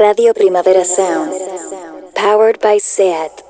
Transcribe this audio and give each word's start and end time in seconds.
Radio 0.00 0.32
Primavera 0.32 0.82
Sound. 0.82 1.34
Powered 2.14 2.58
by 2.58 2.78
SEAT. 2.78 3.42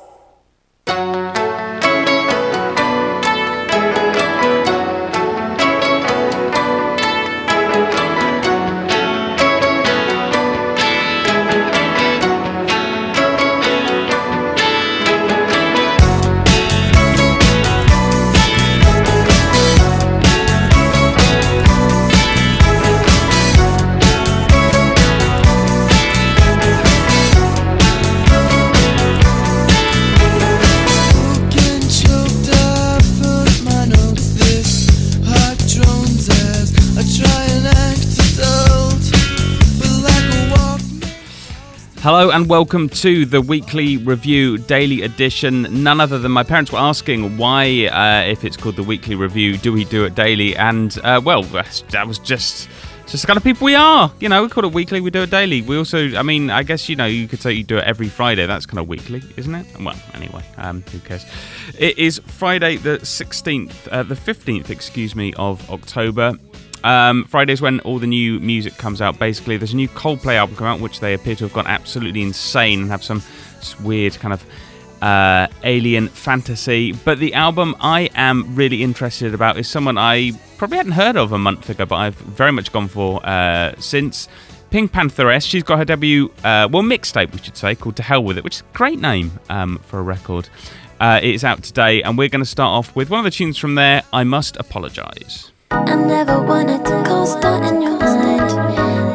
Hello 42.03 42.31
and 42.31 42.49
welcome 42.49 42.89
to 42.89 43.27
the 43.27 43.43
weekly 43.43 43.99
review 43.99 44.57
daily 44.57 45.03
edition. 45.03 45.83
None 45.85 46.01
other 46.01 46.19
than 46.19 46.33
my 46.33 46.43
parents 46.43 46.73
were 46.73 46.79
asking 46.79 47.37
why, 47.37 47.89
uh, 47.89 48.27
if 48.27 48.43
it's 48.43 48.57
called 48.57 48.77
the 48.77 48.83
weekly 48.83 49.15
review, 49.15 49.59
do 49.59 49.71
we 49.71 49.85
do 49.85 50.07
it 50.07 50.15
daily? 50.15 50.57
And 50.57 50.99
uh, 51.05 51.21
well, 51.23 51.43
that 51.43 52.07
was 52.07 52.19
just 52.19 52.71
just 53.07 53.23
the 53.23 53.27
kind 53.27 53.37
of 53.37 53.45
people 53.45 53.67
we 53.67 53.75
are. 53.75 54.11
You 54.19 54.31
know, 54.31 54.43
we 54.43 54.49
call 54.49 54.65
it 54.65 54.73
weekly, 54.73 55.03
we 55.03 55.11
do 55.11 55.25
it 55.25 55.31
daily. 55.31 55.61
We 55.61 55.77
also, 55.77 56.17
I 56.17 56.23
mean, 56.23 56.49
I 56.49 56.63
guess 56.63 56.89
you 56.89 56.97
know, 56.97 57.05
you 57.05 57.29
could 57.29 57.43
say 57.43 57.53
you 57.53 57.65
do 57.65 57.77
it 57.77 57.85
every 57.85 58.09
Friday. 58.09 58.47
That's 58.47 58.65
kind 58.65 58.79
of 58.79 58.89
weekly, 58.89 59.23
isn't 59.37 59.55
it? 59.55 59.67
Well, 59.79 60.01
anyway, 60.15 60.43
um, 60.57 60.83
who 60.91 61.01
cares? 61.01 61.27
It 61.79 61.99
is 61.99 62.19
Friday 62.25 62.79
the 62.79 63.05
sixteenth, 63.05 63.87
uh, 63.89 64.05
the 64.05 64.17
fifteenth, 64.17 64.71
excuse 64.71 65.15
me, 65.15 65.35
of 65.35 65.71
October. 65.71 66.33
Um, 66.85 67.25
Friday's 67.25 67.61
when 67.61 67.81
all 67.81 67.99
the 67.99 68.07
new 68.07 68.41
music 68.41 68.77
comes 68.77 69.01
out. 69.03 69.19
Basically, 69.19 69.57
there's 69.57 69.73
a 69.73 69.77
new 69.77 69.89
Coldplay 69.89 70.37
album 70.37 70.57
come 70.57 70.67
out, 70.67 70.81
which 70.81 71.01
they 71.01 71.15
appear 71.15 71.35
to 71.37 71.45
have 71.45 71.53
gone 71.53 71.67
absolutely 71.67 72.23
insane 72.23 72.83
and 72.83 72.91
have 72.91 73.05
some 73.05 73.23
weird 73.83 74.15
kind 74.19 74.33
of 74.33 74.45
uh, 75.03 75.47
alien 75.65 76.09
fantasy. 76.09 76.93
But 76.93 77.19
the 77.19 77.35
album 77.35 77.77
I 77.81 78.11
am 78.15 78.55
really 78.55 78.83
interested 78.83 79.35
about 79.35 79.59
is 79.59 79.69
someone 79.69 79.99
I 79.99 80.33
probably 80.59 80.79
hadn't 80.79 80.93
heard 80.93 81.17
of 81.17 81.33
a 81.33 81.39
month 81.39 81.71
ago, 81.71 81.87
but 81.87 81.97
I've 81.97 82.17
very 82.17 82.53
much 82.53 82.73
gone 82.73 82.89
for 82.89 83.25
uh, 83.27 83.75
since. 83.79 84.29
Pink 84.71 84.93
Pantheress, 84.93 85.45
she's 85.49 85.65
got 85.65 85.79
her 85.79 85.85
debut, 85.85 86.27
uh, 86.45 86.69
well, 86.71 86.85
mixtape, 86.85 87.33
we 87.33 87.39
should 87.39 87.57
say, 87.57 87.75
called 87.75 87.97
To 87.97 88.05
Hell 88.05 88.23
With 88.23 88.39
It, 88.39 88.45
which 88.45 88.55
is 88.55 88.61
a 88.61 88.77
great 88.77 89.01
name 89.01 89.33
um, 89.49 89.79
for 89.79 89.99
a 89.99 90.03
record. 90.03 90.49
Uh, 91.01 91.19
it's 91.21 91.43
out 91.43 91.65
today, 91.65 92.05
and 92.05 92.17
we're 92.17 92.29
going 92.29 92.45
to 92.45 92.49
start 92.49 92.69
off 92.69 92.95
with 92.95 93.11
one 93.11 93.19
of 93.19 93.25
the 93.25 93.33
tunes 93.33 93.59
from 93.59 93.75
there, 93.75 94.05
I 94.13 94.23
Must 94.23 94.57
Apologise. 94.59 95.51
I 95.73 95.95
never 95.95 96.43
wanted 96.43 96.85
to 96.85 97.03
cause 97.05 97.39
that 97.41 97.73
in 97.73 97.81
your 97.81 97.97
mind. 97.97 98.51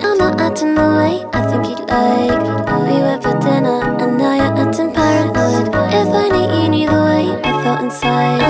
I'm 0.06 0.18
not 0.18 0.40
acting 0.40 0.74
the 0.74 0.88
way 0.98 1.26
I 1.34 1.42
think 1.50 1.68
you'd 1.68 1.90
like. 1.90 2.42
We 2.88 3.02
went 3.02 3.24
for 3.24 3.38
dinner 3.40 3.82
and 4.02 4.18
now 4.18 4.36
you're 4.36 4.68
acting 4.68 4.94
paranoid. 4.94 5.68
If 5.68 6.08
I 6.08 6.30
only 6.30 6.64
you 6.64 6.70
knew 6.70 6.88
the 6.88 7.04
way 7.04 7.42
I 7.44 7.64
felt 7.64 7.82
inside. 7.82 8.46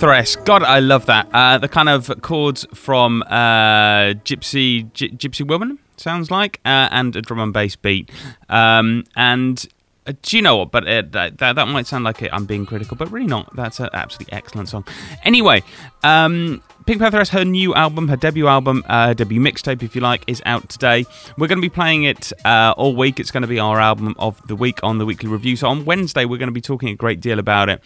Pantheress. 0.00 0.42
God, 0.46 0.62
I 0.62 0.78
love 0.78 1.04
that. 1.06 1.28
Uh, 1.30 1.58
the 1.58 1.68
kind 1.68 1.90
of 1.90 2.22
chords 2.22 2.66
from 2.72 3.22
uh, 3.26 4.14
Gypsy 4.24 4.90
Gy- 4.94 5.10
Gypsy 5.10 5.46
Woman 5.46 5.78
sounds 5.98 6.30
like, 6.30 6.58
uh, 6.64 6.88
and 6.90 7.14
a 7.16 7.20
drum 7.20 7.38
and 7.38 7.52
bass 7.52 7.76
beat. 7.76 8.10
Um, 8.48 9.04
and 9.14 9.66
uh, 10.06 10.14
do 10.22 10.38
you 10.38 10.42
know 10.42 10.56
what? 10.56 10.70
But 10.70 10.88
uh, 10.88 11.02
that, 11.10 11.36
that 11.36 11.56
that 11.56 11.68
might 11.68 11.86
sound 11.86 12.04
like 12.04 12.22
it, 12.22 12.32
I'm 12.32 12.46
being 12.46 12.64
critical, 12.64 12.96
but 12.96 13.10
really 13.12 13.26
not. 13.26 13.54
That's 13.54 13.78
an 13.78 13.90
absolutely 13.92 14.32
excellent 14.32 14.70
song. 14.70 14.86
Anyway, 15.22 15.62
um, 16.02 16.62
Pink 16.86 17.02
Pantheress, 17.02 17.28
her 17.28 17.44
new 17.44 17.74
album, 17.74 18.08
her 18.08 18.16
debut 18.16 18.46
album, 18.46 18.82
uh, 18.88 19.08
her 19.08 19.14
debut 19.14 19.38
mixtape, 19.38 19.82
if 19.82 19.94
you 19.94 20.00
like, 20.00 20.24
is 20.26 20.40
out 20.46 20.70
today. 20.70 21.04
We're 21.36 21.48
going 21.48 21.58
to 21.58 21.62
be 21.62 21.68
playing 21.68 22.04
it 22.04 22.32
uh, 22.46 22.72
all 22.78 22.96
week. 22.96 23.20
It's 23.20 23.30
going 23.30 23.42
to 23.42 23.48
be 23.48 23.58
our 23.58 23.78
album 23.78 24.14
of 24.18 24.40
the 24.46 24.56
week 24.56 24.82
on 24.82 24.96
the 24.96 25.04
weekly 25.04 25.28
review. 25.28 25.56
So 25.56 25.68
on 25.68 25.84
Wednesday, 25.84 26.24
we're 26.24 26.38
going 26.38 26.48
to 26.48 26.52
be 26.52 26.62
talking 26.62 26.88
a 26.88 26.96
great 26.96 27.20
deal 27.20 27.38
about 27.38 27.68
it. 27.68 27.82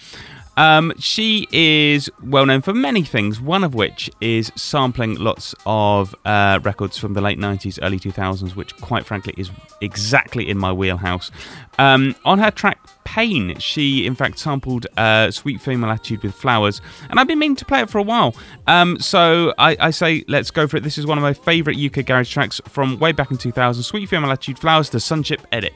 Um, 0.56 0.92
she 0.98 1.48
is 1.50 2.10
well 2.22 2.47
known 2.47 2.62
for 2.62 2.72
many 2.72 3.03
things, 3.03 3.41
one 3.41 3.65
of 3.65 3.75
which 3.75 4.10
is 4.20 4.53
sampling 4.56 5.16
lots 5.16 5.54
of 5.66 6.15
uh, 6.25 6.60
records 6.62 6.97
from 6.97 7.15
the 7.15 7.20
late 7.20 7.38
90s, 7.38 7.78
early 7.82 7.98
2000s, 7.98 8.54
which, 8.54 8.76
quite 8.76 9.04
frankly, 9.04 9.34
is 9.37 9.50
exactly 9.81 10.48
in 10.48 10.59
my 10.59 10.72
wheelhouse. 10.72 11.31
Um, 11.78 12.15
on 12.25 12.38
her 12.38 12.50
track 12.50 12.78
Pain, 13.04 13.59
she 13.59 14.06
in 14.06 14.15
fact 14.15 14.38
sampled 14.38 14.87
uh, 14.97 15.31
Sweet 15.31 15.60
Female 15.60 15.91
Attitude 15.91 16.22
with 16.22 16.34
Flowers, 16.34 16.81
and 17.10 17.21
I've 17.21 17.28
been 17.28 17.38
meaning 17.38 17.56
to 17.56 17.65
play 17.65 17.81
it 17.81 17.91
for 17.91 17.98
a 17.98 18.03
while. 18.03 18.34
Um, 18.66 18.98
so 18.98 19.54
I, 19.59 19.76
I 19.78 19.91
say, 19.91 20.25
let's 20.26 20.50
go 20.50 20.66
for 20.66 20.78
it. 20.78 20.82
This 20.82 20.98
is 20.98 21.06
one 21.06 21.19
of 21.19 21.22
my 21.22 21.34
favourite 21.34 21.78
UK 21.78 22.04
garage 22.06 22.32
tracks 22.32 22.60
from 22.66 22.98
way 22.98 23.12
back 23.12 23.31
in 23.31 23.36
2000 23.36 23.82
Sweet 23.82 24.09
Female 24.09 24.32
Attitude 24.32 24.59
Flowers, 24.59 24.91
the 24.91 25.00
Sunship 25.00 25.47
edit. 25.53 25.75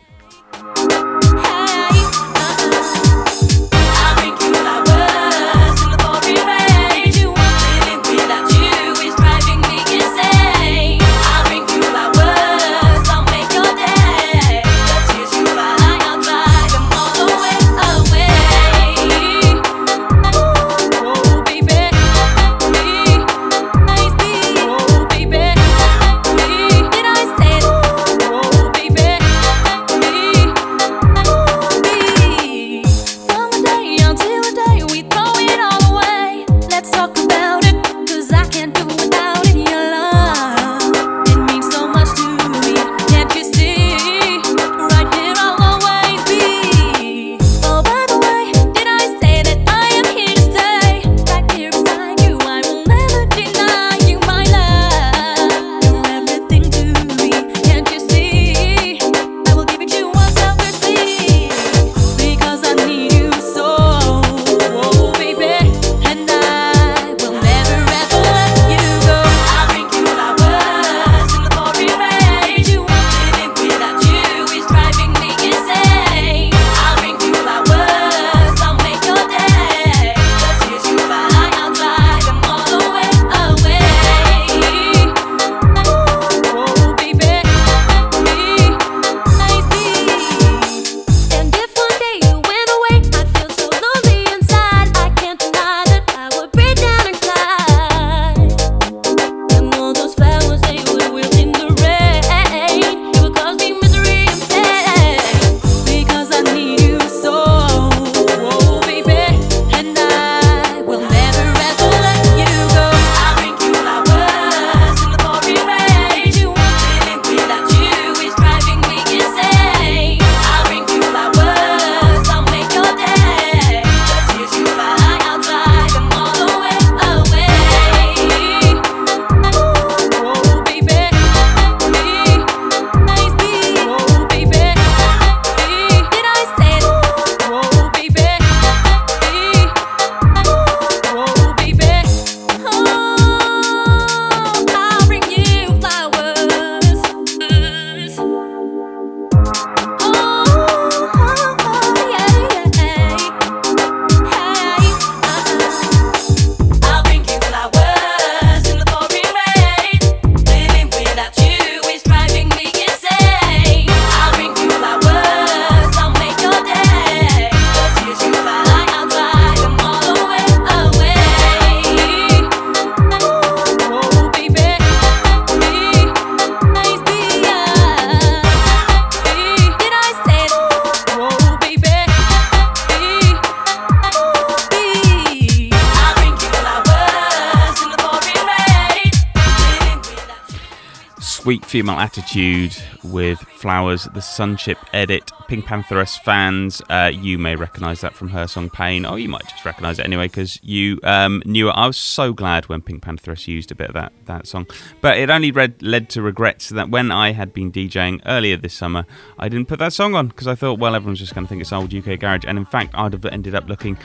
Female 191.89 192.01
attitude 192.03 192.77
with 193.03 193.39
flowers, 193.39 194.07
the 194.13 194.21
Sunship 194.21 194.77
edit. 194.93 195.31
Pink 195.47 195.65
Pantheress 195.65 196.21
fans, 196.21 196.83
uh, 196.91 197.11
you 197.11 197.39
may 197.39 197.57
recognise 197.57 198.03
that 198.03 198.13
from 198.13 198.29
her 198.29 198.47
song 198.47 198.69
Pain, 198.69 199.07
or 199.07 199.19
you 199.19 199.27
might 199.27 199.49
just 199.49 199.65
recognise 199.65 199.99
it 199.99 200.05
anyway 200.05 200.27
because 200.27 200.63
you 200.63 201.01
um, 201.03 201.43
knew 201.47 201.71
it. 201.71 201.73
I 201.73 201.87
was 201.87 201.97
so 201.97 202.35
glad 202.35 202.69
when 202.69 202.83
Pink 202.83 203.03
Pantheress 203.03 203.49
used 203.49 203.71
a 203.71 203.75
bit 203.75 203.89
of 203.89 203.95
that, 203.95 204.13
that 204.27 204.47
song. 204.47 204.67
But 205.01 205.17
it 205.17 205.31
only 205.31 205.51
read, 205.51 205.81
led 205.81 206.11
to 206.11 206.21
regrets 206.21 206.69
that 206.69 206.91
when 206.91 207.11
I 207.11 207.33
had 207.33 207.55
been 207.55 207.73
DJing 207.73 208.21
earlier 208.27 208.59
this 208.59 208.75
summer, 208.75 209.07
I 209.39 209.49
didn't 209.49 209.69
put 209.69 209.79
that 209.79 209.95
song 209.95 210.15
on 210.15 210.29
because 210.29 210.47
I 210.47 210.57
thought, 210.57 210.79
well, 210.79 210.95
everyone's 210.95 211.21
just 211.21 211.35
going 211.35 211.47
to 211.47 211.49
think 211.49 211.63
it's 211.63 211.73
old 211.73 211.95
UK 211.95 212.21
garage. 212.21 212.45
And 212.47 212.59
in 212.59 212.67
fact, 212.67 212.95
I'd 212.95 213.15
have 213.15 213.25
ended 213.25 213.55
up 213.55 213.67
looking 213.67 213.97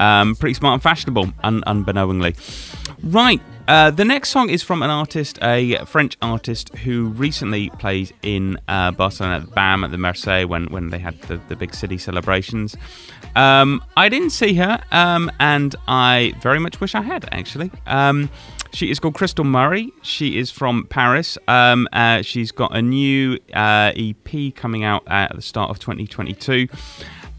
um, 0.00 0.34
pretty 0.34 0.54
smart 0.54 0.72
and 0.72 0.82
fashionable, 0.82 1.32
un- 1.44 1.62
unbeknowingly. 1.68 2.34
Right, 3.04 3.40
uh, 3.70 3.88
the 3.88 4.04
next 4.04 4.30
song 4.30 4.50
is 4.50 4.64
from 4.64 4.82
an 4.82 4.90
artist, 4.90 5.38
a 5.42 5.76
French 5.84 6.16
artist 6.20 6.74
who 6.78 7.04
recently 7.10 7.70
played 7.78 8.12
in 8.20 8.58
uh, 8.66 8.90
Barcelona 8.90 9.36
at 9.36 9.42
the 9.46 9.52
BAM 9.52 9.84
at 9.84 9.92
the 9.92 9.96
Mercè 9.96 10.44
when, 10.44 10.66
when 10.72 10.90
they 10.90 10.98
had 10.98 11.16
the, 11.22 11.36
the 11.48 11.54
big 11.54 11.72
city 11.72 11.96
celebrations. 11.96 12.76
Um, 13.36 13.80
I 13.96 14.08
didn't 14.08 14.30
see 14.30 14.54
her, 14.54 14.82
um, 14.90 15.30
and 15.38 15.76
I 15.86 16.34
very 16.42 16.58
much 16.58 16.80
wish 16.80 16.96
I 16.96 17.02
had, 17.02 17.28
actually. 17.30 17.70
Um, 17.86 18.28
she 18.72 18.90
is 18.90 18.98
called 18.98 19.14
Crystal 19.14 19.44
Murray. 19.44 19.92
She 20.02 20.36
is 20.36 20.50
from 20.50 20.86
Paris. 20.86 21.38
Um, 21.46 21.86
uh, 21.92 22.22
she's 22.22 22.50
got 22.50 22.76
a 22.76 22.82
new 22.82 23.38
uh, 23.54 23.92
EP 23.94 24.52
coming 24.56 24.82
out 24.82 25.04
at 25.06 25.36
the 25.36 25.42
start 25.42 25.70
of 25.70 25.78
2022. 25.78 26.66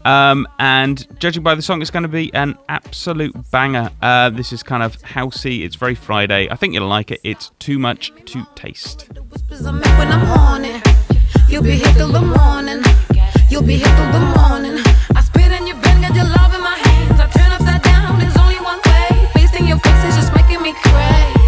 Um, 0.04 0.48
and 0.58 1.06
judging 1.20 1.42
by 1.42 1.54
the 1.54 1.62
song, 1.62 1.80
it's 1.80 1.90
going 1.90 2.02
to 2.02 2.08
be 2.08 2.32
an 2.34 2.58
absolute 2.68 3.34
banger. 3.50 3.90
Uh, 4.00 4.30
this 4.30 4.52
is 4.52 4.62
kind 4.62 4.82
of 4.82 5.00
housey. 5.02 5.64
It's 5.64 5.76
very 5.76 5.94
Friday. 5.94 6.48
I 6.50 6.56
think 6.56 6.74
you'll 6.74 6.88
like 6.88 7.10
it. 7.10 7.20
It's 7.22 7.50
too 7.58 7.78
much 7.78 8.12
to 8.26 8.46
taste. 8.54 9.08
You'll 11.48 11.62
be 11.62 11.78
till 11.78 12.08
the 12.08 12.22
morning. 12.22 12.82
You'll 13.50 13.62
be 13.62 13.78
till 13.78 14.12
the 14.12 14.32
morning. 14.36 14.82
I 15.14 15.20
spit 15.20 15.52
in 15.52 15.66
your 15.66 15.76
bed, 15.76 16.00
got 16.00 16.14
your 16.14 16.24
love 16.24 16.54
in 16.54 16.62
my 16.62 16.78
hands. 16.78 17.20
I 17.20 17.28
turn 17.28 17.52
upside 17.52 17.82
down. 17.82 18.18
There's 18.18 18.36
only 18.38 18.56
one 18.56 18.80
way. 18.86 19.28
Facing 19.34 19.68
your 19.68 19.78
face 19.78 20.04
is 20.04 20.16
just 20.16 20.34
making 20.34 20.62
me 20.62 20.72
crazy. 20.72 21.41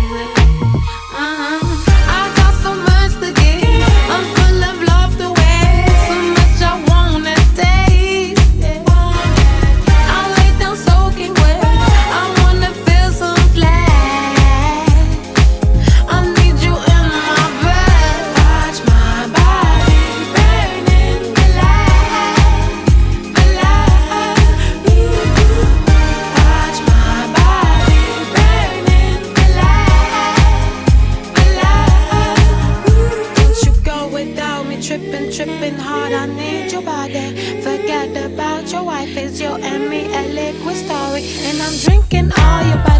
And 41.24 41.62
I'm 41.62 41.76
drinking 41.78 42.32
all 42.38 42.62
your 42.66 42.76
body. 42.84 42.93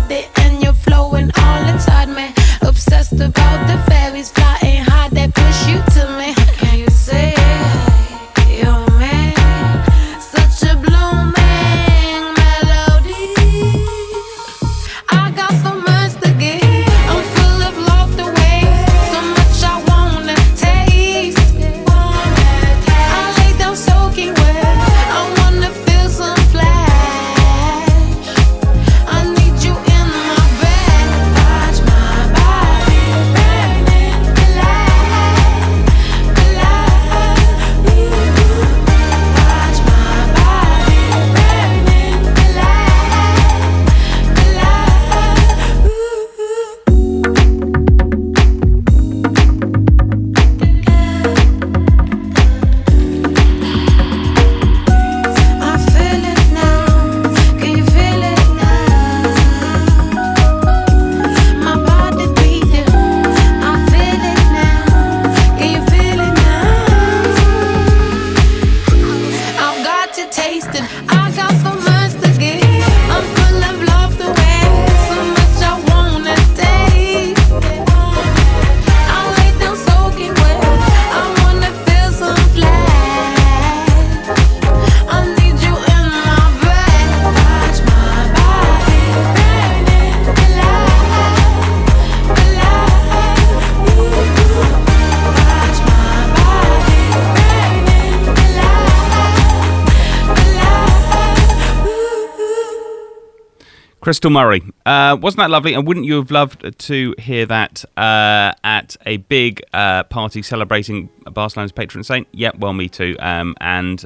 Crystal 104.14 104.30
Murray. 104.30 104.62
Uh, 104.86 105.18
wasn't 105.20 105.38
that 105.38 105.50
lovely? 105.50 105.74
And 105.74 105.88
wouldn't 105.88 106.06
you 106.06 106.14
have 106.14 106.30
loved 106.30 106.78
to 106.78 107.14
hear 107.18 107.46
that 107.46 107.84
uh, 107.96 108.52
at 108.62 108.96
a 109.04 109.16
big 109.16 109.60
uh, 109.72 110.04
party 110.04 110.40
celebrating 110.40 111.08
Barcelona's 111.32 111.72
patron 111.72 112.04
saint? 112.04 112.28
Yeah, 112.30 112.52
well, 112.56 112.74
me 112.74 112.88
too. 112.88 113.16
Um, 113.18 113.56
and 113.60 114.04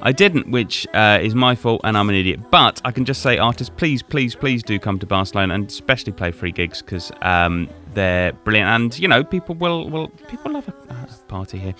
I 0.00 0.12
didn't, 0.12 0.50
which 0.50 0.86
uh, 0.94 1.18
is 1.20 1.34
my 1.34 1.54
fault, 1.54 1.82
and 1.84 1.98
I'm 1.98 2.08
an 2.08 2.14
idiot. 2.14 2.50
But 2.50 2.80
I 2.82 2.92
can 2.92 3.04
just 3.04 3.20
say, 3.20 3.36
artists, 3.36 3.70
please, 3.76 4.02
please, 4.02 4.34
please 4.34 4.62
do 4.62 4.78
come 4.78 4.98
to 5.00 5.04
Barcelona 5.04 5.52
and 5.52 5.68
especially 5.68 6.14
play 6.14 6.30
free 6.30 6.52
gigs 6.52 6.80
because 6.80 7.12
um, 7.20 7.68
they're 7.92 8.32
brilliant. 8.32 8.70
And 8.70 8.98
you 8.98 9.06
know, 9.06 9.22
people 9.22 9.54
will 9.54 9.90
will 9.90 10.08
people 10.28 10.52
love 10.52 10.66
a, 10.66 10.94
a 10.94 11.08
party 11.28 11.58
here. 11.58 11.74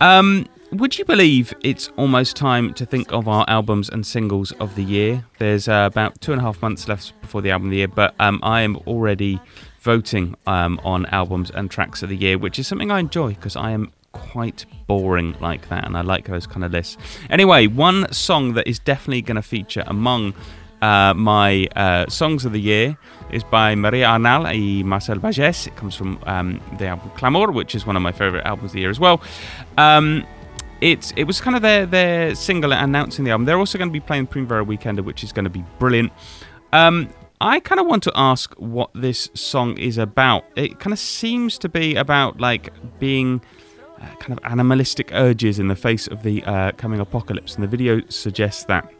Um, 0.00 0.46
would 0.74 0.98
you 0.98 1.04
believe 1.04 1.54
it's 1.62 1.88
almost 1.96 2.36
time 2.36 2.74
to 2.74 2.84
think 2.84 3.12
of 3.12 3.28
our 3.28 3.44
albums 3.48 3.88
and 3.88 4.04
singles 4.04 4.52
of 4.52 4.74
the 4.74 4.82
year? 4.82 5.24
There's 5.38 5.68
uh, 5.68 5.88
about 5.90 6.20
two 6.20 6.32
and 6.32 6.40
a 6.40 6.44
half 6.44 6.60
months 6.60 6.88
left 6.88 7.18
before 7.20 7.42
the 7.42 7.50
album 7.50 7.68
of 7.68 7.70
the 7.70 7.76
year, 7.78 7.88
but 7.88 8.14
um, 8.18 8.40
I 8.42 8.62
am 8.62 8.76
already 8.86 9.40
voting 9.80 10.36
um, 10.46 10.80
on 10.82 11.06
albums 11.06 11.50
and 11.50 11.70
tracks 11.70 12.02
of 12.02 12.08
the 12.08 12.16
year, 12.16 12.38
which 12.38 12.58
is 12.58 12.66
something 12.66 12.90
I 12.90 12.98
enjoy 12.98 13.34
because 13.34 13.54
I 13.54 13.70
am 13.70 13.92
quite 14.12 14.66
boring 14.86 15.36
like 15.40 15.68
that 15.68 15.84
and 15.84 15.96
I 15.96 16.00
like 16.00 16.26
those 16.26 16.46
kind 16.46 16.64
of 16.64 16.72
lists. 16.72 16.96
Anyway, 17.30 17.66
one 17.66 18.12
song 18.12 18.54
that 18.54 18.66
is 18.66 18.78
definitely 18.78 19.22
going 19.22 19.36
to 19.36 19.42
feature 19.42 19.84
among 19.86 20.34
uh, 20.82 21.14
my 21.14 21.66
uh, 21.76 22.06
songs 22.08 22.44
of 22.44 22.52
the 22.52 22.60
year 22.60 22.98
is 23.30 23.44
by 23.44 23.74
Maria 23.74 24.06
Arnal 24.08 24.46
and 24.46 24.88
Marcel 24.88 25.18
Bages. 25.18 25.66
It 25.66 25.76
comes 25.76 25.94
from 25.94 26.18
um, 26.24 26.60
the 26.78 26.86
album 26.86 27.10
Clamor, 27.16 27.52
which 27.52 27.74
is 27.74 27.86
one 27.86 27.96
of 27.96 28.02
my 28.02 28.12
favourite 28.12 28.44
albums 28.44 28.70
of 28.70 28.74
the 28.74 28.80
year 28.80 28.90
as 28.90 29.00
well. 29.00 29.22
Um, 29.78 30.26
it's 30.80 31.12
it 31.16 31.24
was 31.24 31.40
kind 31.40 31.56
of 31.56 31.62
their 31.62 31.86
their 31.86 32.34
single 32.34 32.72
announcing 32.72 33.24
the 33.24 33.30
album. 33.30 33.46
They're 33.46 33.58
also 33.58 33.78
going 33.78 33.88
to 33.88 33.92
be 33.92 34.00
playing 34.00 34.26
Primavera 34.26 34.64
Weekender, 34.64 35.04
which 35.04 35.24
is 35.24 35.32
going 35.32 35.44
to 35.44 35.50
be 35.50 35.64
brilliant. 35.78 36.12
Um, 36.72 37.08
I 37.40 37.60
kind 37.60 37.80
of 37.80 37.86
want 37.86 38.02
to 38.04 38.12
ask 38.14 38.54
what 38.54 38.90
this 38.94 39.28
song 39.34 39.76
is 39.78 39.98
about. 39.98 40.44
It 40.56 40.78
kind 40.78 40.92
of 40.92 40.98
seems 40.98 41.58
to 41.58 41.68
be 41.68 41.94
about 41.96 42.40
like 42.40 42.70
being 42.98 43.42
uh, 44.00 44.14
kind 44.16 44.32
of 44.32 44.44
animalistic 44.44 45.10
urges 45.12 45.58
in 45.58 45.68
the 45.68 45.76
face 45.76 46.06
of 46.06 46.22
the 46.22 46.42
uh, 46.44 46.72
coming 46.72 47.00
apocalypse, 47.00 47.54
and 47.54 47.62
the 47.62 47.68
video 47.68 48.00
suggests 48.08 48.64
that. 48.64 48.90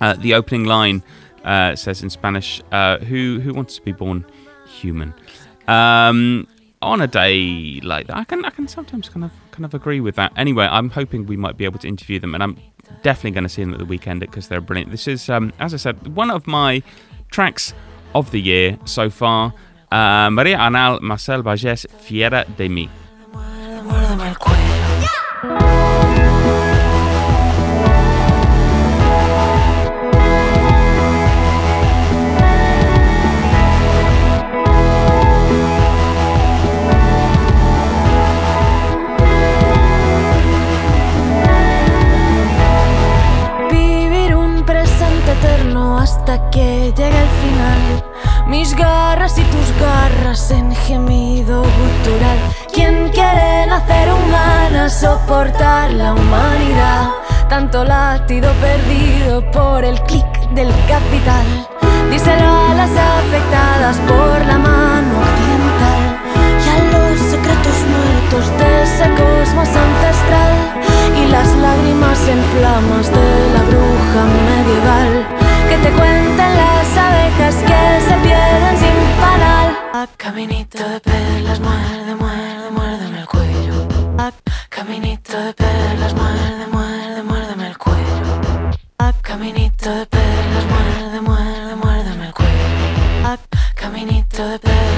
Uh, 0.00 0.14
the 0.14 0.34
opening 0.34 0.64
line 0.64 1.00
uh, 1.44 1.76
says 1.76 2.02
in 2.02 2.10
Spanish, 2.10 2.60
uh, 2.72 2.98
"Who 2.98 3.40
who 3.40 3.54
wants 3.54 3.76
to 3.76 3.82
be 3.82 3.92
born 3.92 4.24
human?" 4.66 5.14
Um, 5.68 6.48
on 6.80 7.00
a 7.00 7.06
day 7.06 7.80
like 7.82 8.08
that, 8.08 8.16
I 8.16 8.24
can 8.24 8.44
I 8.44 8.50
can 8.50 8.66
sometimes 8.66 9.08
kind 9.08 9.24
of 9.24 9.30
kind 9.52 9.64
of 9.64 9.74
agree 9.74 10.00
with 10.00 10.16
that. 10.16 10.32
Anyway, 10.36 10.66
I'm 10.68 10.90
hoping 10.90 11.26
we 11.26 11.36
might 11.36 11.56
be 11.56 11.64
able 11.64 11.78
to 11.78 11.88
interview 11.88 12.18
them, 12.18 12.34
and 12.34 12.42
I'm 12.42 12.58
definitely 13.02 13.30
going 13.30 13.44
to 13.44 13.48
see 13.48 13.62
them 13.62 13.72
at 13.72 13.78
the 13.78 13.84
weekend 13.84 14.20
because 14.20 14.48
they're 14.48 14.60
brilliant. 14.60 14.90
This 14.90 15.06
is, 15.06 15.30
um, 15.30 15.52
as 15.60 15.72
I 15.72 15.76
said, 15.76 16.16
one 16.16 16.30
of 16.30 16.46
my 16.46 16.82
tracks 17.30 17.72
of 18.14 18.30
the 18.32 18.40
year 18.40 18.78
so 18.84 19.08
far. 19.10 19.54
Uh, 19.92 20.30
Maria 20.30 20.56
Arnal, 20.58 21.00
Marcel 21.00 21.42
Bages, 21.42 21.86
Fiera 22.00 22.44
de 22.56 22.68
mí. 22.68 22.88
Muérdeme 23.32 24.34
hasta 46.12 46.50
que 46.50 46.92
llegue 46.96 47.20
el 47.26 47.32
final. 47.42 47.84
Mis 48.46 48.74
garras 48.76 49.38
y 49.38 49.44
tus 49.44 49.68
garras 49.80 50.50
en 50.50 50.74
gemido 50.74 51.62
gutural. 51.62 52.38
¿Quién 52.74 53.08
quiere 53.08 53.66
nacer 53.66 54.08
humana, 54.12 54.90
soportar 54.90 55.90
la 55.92 56.12
humanidad? 56.12 57.08
Tanto 57.48 57.84
latido 57.84 58.52
perdido 58.66 59.50
por 59.52 59.84
el 59.84 59.98
clic 60.02 60.32
del 60.54 60.70
capital. 60.86 61.46
Díselo 62.10 62.50
a 62.70 62.74
las 62.74 62.92
afectadas 63.16 63.96
por 64.10 64.36
la 64.50 64.58
mano 64.58 65.12
occidental 65.26 66.02
y 66.64 66.68
a 66.74 66.78
los 66.92 67.20
secretos 67.32 67.78
muertos 67.94 68.44
de 68.58 68.82
ese 68.82 69.06
cosmos 69.20 69.70
ancestral 69.86 70.54
y 71.20 71.30
las 71.30 71.48
lágrimas 71.56 72.20
en 72.28 72.40
flamas 72.54 73.06
de 73.16 73.28
la 73.54 73.62
bruja 73.70 74.22
medieval 74.48 75.31
que 75.72 75.78
te 75.78 75.90
cuentan 75.92 76.54
las 76.54 76.96
abejas 76.98 77.54
que 77.70 77.82
se 78.06 78.14
pierden 78.24 78.76
sin 78.82 78.98
panal. 79.20 79.68
A 79.94 80.06
caminito 80.18 80.86
de 80.86 81.00
perlas, 81.00 81.60
muerde, 81.60 82.14
muerde, 82.14 82.70
muérdeme 82.70 83.20
el 83.20 83.26
cuello. 83.26 83.88
A 84.18 84.32
caminito 84.68 85.38
de 85.46 85.54
perlas, 85.54 86.14
muerde, 86.14 86.66
muerde, 86.72 87.22
muérdeme 87.22 87.66
el 87.68 87.78
cuello. 87.78 88.24
A 88.98 89.12
caminito 89.22 89.90
de 89.98 90.06
perlas, 90.06 90.64
muerde, 90.74 91.20
muerde, 91.22 91.74
muérdeme 91.76 92.26
el 92.26 92.34
cuello. 92.34 93.30
A 93.30 93.38
caminito 93.74 94.48
de 94.48 94.58
perlas, 94.58 94.91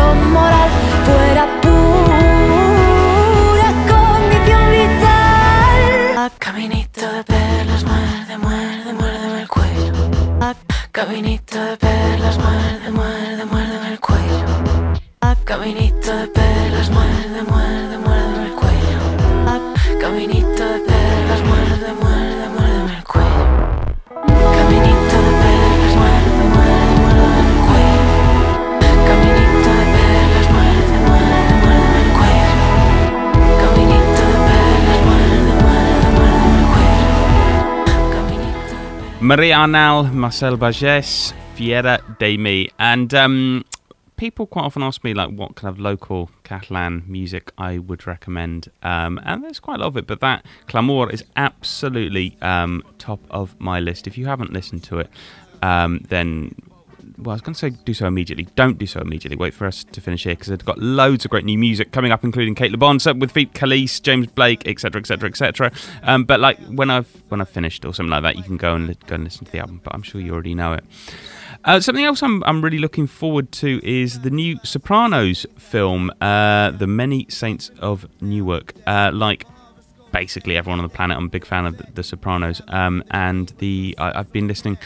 moral, 0.00 0.70
fuera 1.04 1.46
pura 1.60 2.18
condición 3.92 4.70
vital. 4.70 6.18
A 6.18 6.30
caminito 6.38 7.12
de 7.12 7.24
perlas, 7.24 7.84
muerde, 7.84 8.38
muerde, 8.38 8.92
muérdeme 8.94 9.42
el 9.42 9.48
cuello. 9.48 9.92
A 10.40 10.54
caminito 10.92 11.62
de 11.62 11.76
perlas, 11.76 12.38
muerde, 12.38 12.90
muerde, 12.90 13.44
muérdeme 13.44 13.88
el 13.92 14.00
cuello. 14.00 14.44
A 15.20 15.34
caminito 15.44 15.91
Maria 39.22 39.58
Arnal, 39.58 40.12
Marcel 40.12 40.56
Bages, 40.56 41.32
Fiera 41.54 42.00
de 42.18 42.36
mí. 42.36 42.68
And 42.80 43.14
um, 43.14 43.64
people 44.16 44.48
quite 44.48 44.64
often 44.64 44.82
ask 44.82 45.04
me 45.04 45.14
like 45.14 45.30
what 45.30 45.54
kind 45.54 45.72
of 45.72 45.78
local 45.78 46.28
Catalan 46.42 47.04
music 47.06 47.52
I 47.56 47.78
would 47.78 48.04
recommend. 48.04 48.68
Um, 48.82 49.20
and 49.24 49.44
there's 49.44 49.60
quite 49.60 49.76
a 49.76 49.78
lot 49.78 49.86
of 49.86 49.96
it, 49.96 50.08
but 50.08 50.18
that 50.22 50.44
Clamor 50.66 51.08
is 51.08 51.24
absolutely 51.36 52.36
um, 52.42 52.82
top 52.98 53.20
of 53.30 53.54
my 53.60 53.78
list. 53.78 54.08
If 54.08 54.18
you 54.18 54.26
haven't 54.26 54.52
listened 54.52 54.82
to 54.84 54.98
it, 54.98 55.08
um, 55.62 56.00
then 56.08 56.56
well, 57.22 57.32
I 57.32 57.34
was 57.34 57.40
going 57.40 57.54
to 57.54 57.58
say 57.58 57.70
do 57.70 57.94
so 57.94 58.06
immediately. 58.06 58.46
Don't 58.56 58.78
do 58.78 58.86
so 58.86 59.00
immediately. 59.00 59.36
Wait 59.36 59.54
for 59.54 59.66
us 59.66 59.84
to 59.84 60.00
finish 60.00 60.24
here 60.24 60.34
because 60.34 60.48
they've 60.48 60.64
got 60.64 60.78
loads 60.78 61.24
of 61.24 61.30
great 61.30 61.44
new 61.44 61.58
music 61.58 61.92
coming 61.92 62.12
up, 62.12 62.24
including 62.24 62.54
Cate 62.54 62.70
Le 62.70 62.78
Bon 62.78 62.98
with 63.18 63.32
Feet 63.32 63.52
Kelis, 63.52 64.02
James 64.02 64.26
Blake, 64.26 64.66
etc., 64.66 65.00
etc., 65.00 65.28
etc. 65.28 65.72
But 66.24 66.40
like 66.40 66.58
when 66.66 66.90
I've 66.90 67.08
when 67.28 67.40
I've 67.40 67.48
finished 67.48 67.84
or 67.84 67.94
something 67.94 68.10
like 68.10 68.22
that, 68.22 68.36
you 68.36 68.42
can 68.42 68.56
go 68.56 68.74
and 68.74 68.88
li- 68.88 68.98
go 69.06 69.14
and 69.14 69.24
listen 69.24 69.46
to 69.46 69.52
the 69.52 69.58
album. 69.58 69.80
But 69.82 69.94
I'm 69.94 70.02
sure 70.02 70.20
you 70.20 70.32
already 70.32 70.54
know 70.54 70.74
it. 70.74 70.84
Uh, 71.64 71.78
something 71.78 72.04
else 72.04 72.22
I'm, 72.22 72.42
I'm 72.44 72.60
really 72.62 72.78
looking 72.78 73.06
forward 73.06 73.52
to 73.52 73.80
is 73.88 74.20
the 74.20 74.30
new 74.30 74.58
Sopranos 74.64 75.46
film, 75.58 76.10
uh, 76.20 76.72
The 76.72 76.88
Many 76.88 77.26
Saints 77.28 77.70
of 77.78 78.06
Newark. 78.20 78.74
Uh, 78.84 79.12
like 79.14 79.46
basically 80.10 80.56
everyone 80.56 80.80
on 80.80 80.84
the 80.84 80.94
planet, 80.94 81.16
I'm 81.16 81.26
a 81.26 81.28
big 81.28 81.44
fan 81.44 81.66
of 81.66 81.78
The, 81.78 81.86
the 81.94 82.02
Sopranos. 82.02 82.60
Um, 82.68 83.04
and 83.12 83.50
the 83.58 83.94
I, 83.98 84.18
I've 84.18 84.32
been 84.32 84.48
listening 84.48 84.76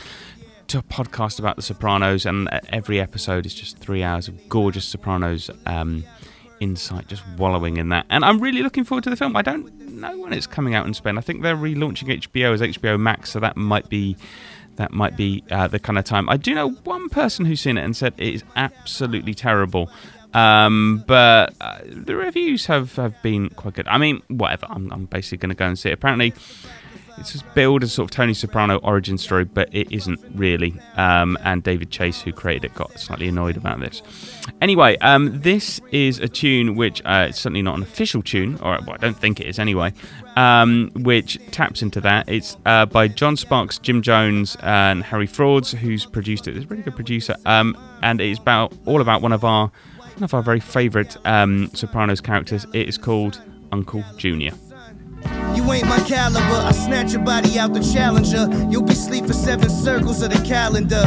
to 0.69 0.79
a 0.79 0.83
podcast 0.83 1.39
about 1.39 1.57
The 1.57 1.63
Sopranos, 1.63 2.27
and 2.27 2.49
every 2.71 3.01
episode 3.01 3.47
is 3.47 3.55
just 3.55 3.79
three 3.79 4.03
hours 4.03 4.29
of 4.29 4.49
gorgeous 4.49 4.85
Sopranos 4.85 5.51
um, 5.67 6.05
insight, 6.61 7.09
just 7.09 7.23
wallowing 7.39 7.77
in 7.77 7.91
that. 7.91 8.07
And 8.11 8.25
I'm 8.25 8.41
really 8.41 8.63
looking 8.63 8.85
forward 8.85 9.05
to 9.05 9.11
the 9.11 9.17
film. 9.17 9.37
I 9.37 9.43
don't 9.43 9.73
know 9.93 10.19
when 10.19 10.33
it's 10.33 10.47
coming 10.47 10.75
out 10.75 10.87
in 10.87 10.95
Spain. 10.95 11.19
I 11.19 11.21
think 11.21 11.43
they're 11.43 11.57
relaunching 11.57 12.21
HBO 12.21 12.53
as 12.53 12.61
HBO 12.61 12.99
Max, 12.99 13.31
so 13.31 13.41
that 13.41 13.57
might 13.57 13.89
be 13.89 14.17
that 14.77 14.93
might 14.93 15.17
be 15.17 15.43
uh, 15.51 15.67
the 15.69 15.79
kind 15.79 15.99
of 15.99 16.05
time. 16.05 16.29
I 16.29 16.37
do 16.37 16.55
know 16.55 16.71
one 16.71 17.09
person 17.09 17.47
who's 17.47 17.61
seen 17.61 17.79
it 17.79 17.85
and 17.85 17.97
said 17.97 18.13
it 18.19 18.35
is 18.35 18.45
absolutely 18.57 19.33
terrible. 19.35 19.91
Um, 20.35 21.03
but 21.07 21.55
uh, 21.63 21.79
the 21.87 22.15
reviews 22.15 22.67
have, 22.67 22.95
have 22.97 23.21
been 23.23 23.49
quite 23.51 23.73
good. 23.73 23.89
I 23.89 23.97
mean, 23.97 24.23
whatever. 24.29 24.67
I'm, 24.69 24.93
I'm 24.93 25.07
basically 25.07 25.39
going 25.39 25.49
to 25.49 25.55
go 25.55 25.67
and 25.67 25.79
see 25.79 25.89
it. 25.89 25.95
Apparently, 25.95 26.35
it's 27.19 27.43
billed 27.55 27.83
as 27.83 27.93
sort 27.93 28.11
of 28.11 28.11
Tony 28.11 28.35
Soprano 28.35 28.77
origin 28.79 29.17
story, 29.19 29.45
but 29.45 29.75
it 29.75 29.91
isn't 29.91 30.21
really. 30.35 30.75
Um, 30.97 31.39
and 31.43 31.63
David 31.63 31.91
Chase, 31.91 32.21
who 32.21 32.33
created 32.33 32.67
it, 32.67 32.75
got 32.75 32.99
slightly 32.99 33.29
annoyed 33.29 33.57
about 33.57 33.81
this. 33.81 34.03
Anyway, 34.61 34.99
um, 34.99 35.41
this 35.41 35.81
is 35.93 36.19
a 36.19 36.29
tune 36.29 36.77
which 36.77 37.01
uh, 37.05 37.27
it's 37.29 37.41
certainly 37.41 37.63
not 37.63 37.77
an 37.77 37.83
official 37.83 38.23
tune, 38.23 38.57
or 38.57 38.79
well, 38.87 38.93
I 38.93 38.97
don't 38.99 39.17
think 39.17 39.41
it 39.41 39.47
is 39.47 39.59
anyway. 39.59 39.93
Um, 40.37 40.91
which 40.97 41.39
taps 41.51 41.81
into 41.81 42.01
that. 42.03 42.29
It's 42.29 42.59
uh, 42.67 42.85
by 42.85 43.09
John 43.09 43.39
Sparks, 43.39 43.79
Jim 43.79 44.03
Jones, 44.03 44.57
and 44.61 45.03
Harry 45.03 45.27
Frauds, 45.27 45.73
who's 45.73 46.05
produced 46.05 46.47
it. 46.47 46.55
He's 46.55 46.65
a 46.65 46.67
really 46.67 46.83
good 46.83 46.95
producer, 46.95 47.37
um, 47.47 47.77
and 48.03 48.21
it's 48.21 48.39
about 48.39 48.75
all 48.85 49.01
about 49.01 49.23
one 49.23 49.33
of 49.33 49.45
our 49.45 49.71
one 50.15 50.25
of 50.25 50.35
our 50.35 50.43
very 50.43 50.61
favourite 50.61 51.17
um, 51.25 51.71
Sopranos 51.75 52.21
characters. 52.21 52.67
It 52.75 52.89
is 52.89 52.99
called 52.99 53.41
Uncle 53.73 54.05
Junior. 54.19 54.53
You 55.55 55.71
ain't 55.73 55.87
my 55.87 55.99
caliber. 56.01 56.41
I 56.41 56.73
snatch 56.73 57.13
your 57.13 57.23
body 57.23 57.59
out 57.59 57.73
the 57.73 57.81
challenger. 57.81 58.49
You'll 58.71 58.83
be 58.83 58.95
sleep 58.95 59.27
for 59.27 59.33
seven 59.33 59.69
circles 59.69 60.23
of 60.23 60.31
the 60.31 60.43
calendar. 60.47 61.05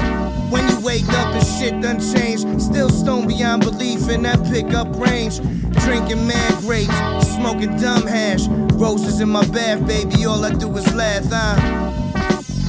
When 0.50 0.68
you 0.70 0.80
wake 0.82 1.08
up 1.10 1.34
and 1.34 1.46
shit 1.46 1.82
done 1.82 2.00
changed. 2.00 2.62
Still 2.62 2.90
stone 2.90 3.28
beyond 3.28 3.64
belief 3.64 4.10
in 4.10 4.24
that 4.24 4.44
pickup 4.46 4.96
range. 4.98 5.40
Drinking 5.84 6.28
mad 6.28 6.54
grapes, 6.62 6.98
smoking 7.36 7.78
dumb 7.78 8.06
hash. 8.06 8.48
Roses 8.74 9.22
in 9.22 9.30
my 9.30 9.46
bath, 9.48 9.86
baby. 9.88 10.26
All 10.26 10.44
I 10.44 10.52
do 10.52 10.76
is 10.78 10.94
laugh, 10.96 11.26
huh? 11.30 11.56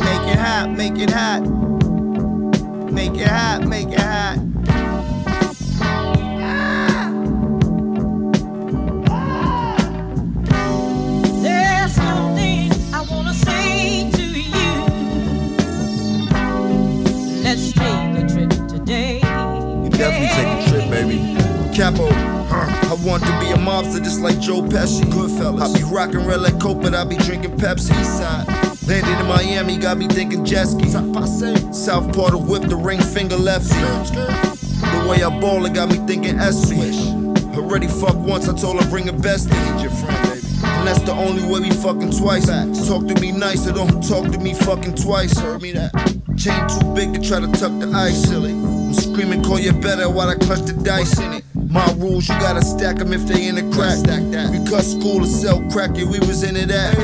Make 0.01 0.33
it 0.33 0.39
hot, 0.39 0.71
make 0.71 0.99
it 0.99 1.11
hot. 1.11 1.41
Make 2.93 3.15
it 3.15 3.29
hot, 3.29 3.67
make 3.67 3.89
it 3.89 4.01
hot. 4.01 4.50
Baby. 21.07 21.35
Capo, 21.75 22.11
huh? 22.49 22.91
I 22.91 23.07
want 23.07 23.23
to 23.25 23.31
be 23.41 23.51
a 23.51 23.57
mobster 23.57 24.03
just 24.03 24.21
like 24.21 24.39
Joe 24.41 24.63
Pesci. 24.63 25.03
Goodfellas. 25.05 25.75
I 25.75 25.79
be 25.79 25.85
rocking 25.85 26.27
red 26.27 26.41
like 26.41 26.61
Coke, 26.61 26.83
but 26.83 26.95
I 26.95 27.05
be 27.05 27.17
drinking 27.17 27.57
Pepsi. 27.57 27.95
Side. 28.05 28.47
Landed 28.87 29.21
in 29.21 29.27
Miami, 29.27 29.77
got 29.79 29.99
me 29.99 30.09
thinking 30.09 30.45
jet 30.45 30.67
ski. 30.67 30.89
South 30.89 32.15
part 32.15 32.35
of 32.35 32.49
whip, 32.49 32.63
the 32.63 32.77
ring 32.77 33.01
finger 33.01 33.37
lefty. 33.37 33.75
The 33.75 35.07
way 35.09 35.23
I 35.23 35.41
ball, 35.41 35.65
it 35.67 35.75
got 35.75 35.89
me 35.91 35.99
thinking 36.07 36.39
S 36.39 36.69
switch. 36.69 36.97
Already 37.57 37.87
fucked 37.87 38.17
once, 38.17 38.49
I 38.49 38.57
told 38.57 38.83
her 38.83 38.91
bring 38.91 39.09
a 39.09 39.13
bestie. 39.13 39.53
Need 39.75 39.83
your 39.83 39.93
friend, 39.93 40.29
baby. 40.29 40.47
And 40.63 40.87
that's 40.87 41.03
the 41.03 41.13
only 41.13 41.43
way 41.45 41.61
we 41.61 41.71
fucking 41.71 42.11
twice. 42.11 42.47
Talk 42.47 43.07
to 43.07 43.21
me 43.21 43.33
nice, 43.33 43.67
or 43.67 43.73
don't 43.73 44.03
talk 44.07 44.31
to 44.33 44.39
me 44.39 44.55
fucking 44.55 44.97
twice. 44.97 45.39
Heard 45.39 45.63
me 45.63 45.73
that? 45.73 45.93
Chain 46.37 46.67
too 46.69 46.95
big 46.95 47.15
to 47.15 47.21
try 47.21 47.39
to 47.39 47.47
tuck 47.47 47.79
the 47.79 47.91
ice, 47.95 48.29
silly. 48.29 48.60
I'm 48.91 48.97
screaming, 48.97 49.45
call 49.45 49.61
you 49.61 49.73
better 49.73 50.11
while 50.11 50.29
I 50.29 50.35
clutch 50.35 50.63
the 50.63 50.73
dice 50.73 51.17
in 51.21 51.33
it. 51.35 51.45
My 51.55 51.87
rules, 51.93 52.29
you 52.29 52.35
gotta 52.41 52.61
stack 52.61 52.97
them 52.97 53.13
if 53.13 53.25
they 53.25 53.47
in 53.47 53.55
the 53.55 53.63
crack. 53.73 53.99
Stack 53.99 54.21
that. 54.33 54.51
We 54.51 54.59
cut 54.69 54.83
school 54.83 55.21
to 55.21 55.27
sell 55.27 55.63
crack, 55.71 55.91
yeah, 55.95 56.11
we 56.11 56.19
was 56.19 56.43
into 56.43 56.67
that. 56.67 56.99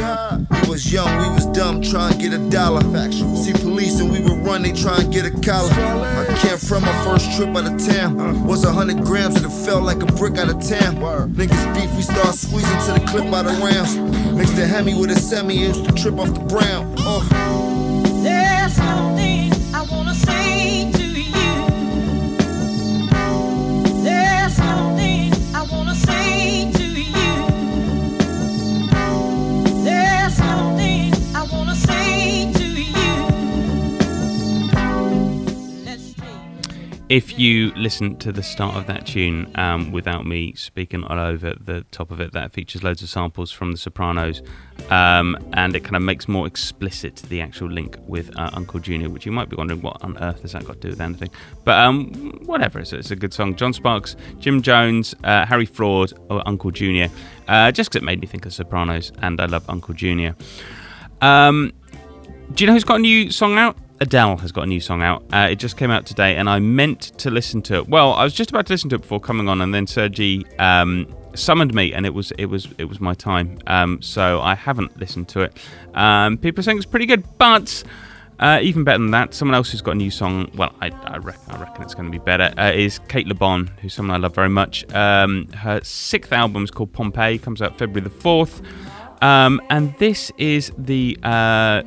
We 0.51 0.69
was 0.69 0.93
young, 0.93 1.07
we 1.17 1.29
was 1.33 1.47
dumb, 1.47 1.81
trying 1.83 2.15
to 2.15 2.19
get 2.19 2.33
a 2.33 2.39
dollar. 2.51 2.81
Factual. 2.91 3.37
See 3.37 3.53
police 3.53 4.01
and 4.01 4.11
we 4.11 4.19
would 4.19 4.45
run, 4.45 4.63
they 4.63 4.73
try 4.73 4.99
and 4.99 5.13
get 5.13 5.27
a 5.27 5.31
collar. 5.31 5.71
I 5.71 6.37
came 6.43 6.59
from 6.59 6.83
my 6.83 7.05
first 7.05 7.31
trip 7.37 7.55
out 7.55 7.73
of 7.73 7.79
town. 7.79 8.45
Was 8.45 8.65
a 8.65 8.73
hundred 8.73 9.05
grams 9.05 9.37
and 9.37 9.47
it 9.47 9.65
felt 9.65 9.85
like 9.85 10.03
a 10.03 10.07
brick 10.07 10.39
out 10.39 10.49
of 10.49 10.59
town. 10.59 10.97
Niggas 11.35 11.75
beef, 11.77 11.95
we 11.95 12.03
start 12.03 12.35
squeezing 12.35 12.81
to 12.87 12.99
the 12.99 13.07
clip 13.07 13.33
out 13.33 13.47
of 13.47 13.57
rounds. 13.63 13.97
Mixed 14.35 14.57
the 14.57 14.67
Hemi 14.67 14.99
with 14.99 15.13
a 15.13 15.15
semi, 15.15 15.55
used 15.55 15.85
to 15.85 15.93
trip 15.93 16.19
off 16.19 16.35
the 16.35 16.41
brown. 16.41 16.93
Uh. 16.99 17.66
If 37.09 37.39
you 37.39 37.73
listen 37.77 38.17
to 38.17 38.33
the 38.33 38.43
start 38.43 38.75
of 38.75 38.89
that 38.89 39.07
tune 39.07 39.53
um, 39.55 39.93
without 39.93 40.27
me 40.27 40.55
speaking 40.55 41.05
all 41.05 41.21
over 41.21 41.55
the 41.55 41.83
top 41.93 42.11
of 42.11 42.21
it, 42.21 42.33
that 42.33 42.53
features 42.53 42.83
loads 42.83 43.01
of 43.01 43.09
samples 43.09 43.53
from 43.53 43.71
The 43.71 43.79
Sopranos, 43.79 44.43
um, 44.91 45.39
and 45.53 45.77
it 45.77 45.85
kind 45.85 45.95
of 45.95 46.03
makes 46.03 46.27
more 46.27 46.49
explicit 46.49 47.23
the 47.29 47.41
actual 47.41 47.71
link 47.71 47.97
with 48.09 48.37
uh, 48.37 48.51
Uncle 48.55 48.81
Junior, 48.81 49.09
which 49.09 49.25
you 49.25 49.31
might 49.31 49.49
be 49.49 49.55
wondering 49.55 49.83
what 49.83 50.03
on 50.03 50.19
earth 50.21 50.43
has 50.43 50.51
that 50.51 50.65
got 50.65 50.81
to 50.81 50.81
do 50.81 50.89
with 50.89 51.01
anything. 51.01 51.31
But 51.63 51.79
um, 51.79 52.41
whatever, 52.45 52.81
it's, 52.81 52.93
it's 52.93 53.13
a 53.13 53.17
good 53.17 53.33
song. 53.33 53.55
John 53.55 53.73
Sparks, 53.73 54.17
Jim 54.41 54.61
Jones, 54.61 55.15
uh, 55.23 55.47
Harry 55.47 55.67
Fraud, 55.67 56.13
or 56.29 56.43
Uncle 56.45 56.73
Junior, 56.73 57.09
uh, 57.47 57.71
just 57.71 57.91
because 57.91 58.03
it 58.03 58.05
made 58.05 58.21
me 58.21 58.27
think 58.27 58.47
of 58.47 58.53
Sopranos, 58.53 59.13
and 59.23 59.41
I 59.41 59.47
love 59.47 59.65
Uncle 59.71 59.95
Junior. 59.95 60.35
Um, 61.21 61.73
do 62.53 62.65
you 62.65 62.67
know 62.67 62.73
who's 62.73 62.83
got 62.83 62.97
a 62.97 63.03
new 63.03 63.31
song 63.31 63.59
out? 63.59 63.77
Adele 64.01 64.37
has 64.39 64.53
got 64.53 64.65
a 64.65 64.67
new 64.67 64.81
song 64.81 65.03
out. 65.03 65.25
Uh, 65.33 65.49
it 65.51 65.57
just 65.57 65.77
came 65.77 65.91
out 65.91 66.07
today, 66.07 66.37
and 66.37 66.49
I 66.49 66.59
meant 66.59 67.17
to 67.19 67.31
listen 67.31 67.63
to 67.63 67.77
it. 67.77 67.89
Well, 67.89 68.13
I 68.13 68.25
was 68.25 68.35
just 68.35 68.51
about 68.51 68.67
to 68.67 68.73
listen 68.73 68.91
to 68.91 68.97
it 68.97 69.03
before 69.03 69.21
coming 69.21 69.49
on, 69.49 69.61
and 69.61 69.73
then 69.73 69.87
Sergi 69.87 70.47
um, 70.59 71.15
summoned 71.35 71.75
me, 71.75 71.93
and 71.93 72.05
it 72.05 72.15
was 72.15 72.33
it 72.33 72.47
was 72.47 72.69
it 72.79 72.85
was 72.85 73.01
my 73.01 73.15
time. 73.15 73.59
Um, 73.67 74.03
so 74.03 74.41
I 74.41 74.55
haven't 74.55 74.99
listened 74.99 75.29
to 75.29 75.41
it. 75.41 75.57
Um, 75.95 76.37
people 76.39 76.61
are 76.61 76.63
saying 76.63 76.77
it's 76.77 76.87
pretty 76.87 77.07
good, 77.07 77.25
but 77.39 77.83
uh, 78.39 78.59
even 78.63 78.85
better 78.85 78.99
than 78.99 79.13
that, 79.13 79.33
someone 79.33 79.55
else 79.55 79.71
who's 79.71 79.81
got 79.81 79.93
a 79.93 79.97
new 79.97 80.11
song. 80.11 80.51
Well, 80.55 80.75
I, 80.83 80.91
I, 81.05 81.17
reckon, 81.19 81.43
I 81.49 81.61
reckon 81.61 81.83
it's 81.83 81.95
going 81.95 82.11
to 82.11 82.19
be 82.19 82.23
better. 82.23 82.53
Uh, 82.59 82.73
is 82.75 82.99
Cate 83.09 83.27
Le 83.27 83.35
Bon, 83.35 83.67
who's 83.81 83.95
someone 83.95 84.15
I 84.15 84.19
love 84.19 84.35
very 84.35 84.51
much. 84.51 84.85
Um, 84.95 85.49
her 85.53 85.81
sixth 85.83 86.33
album 86.33 86.65
is 86.65 86.71
called 86.71 86.93
Pompeii. 86.93 87.39
Comes 87.39 87.63
out 87.63 87.79
February 87.79 88.03
the 88.03 88.11
fourth. 88.11 88.61
Um, 89.23 89.63
and 89.71 89.95
this 89.99 90.31
is 90.37 90.71
the 90.77 91.19
uh, 91.23 91.83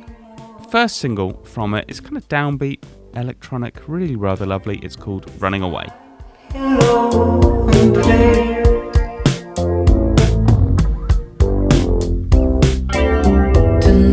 first 0.70 0.98
single 0.98 1.32
from. 1.44 1.74
It's 1.74 2.00
kind 2.00 2.16
of 2.16 2.28
downbeat, 2.28 2.82
electronic, 3.14 3.76
really 3.88 4.14
rather 4.14 4.46
lovely. 4.46 4.78
It's 4.78 4.96
called 4.96 5.30
Running 5.40 5.62
Away. 5.62 5.86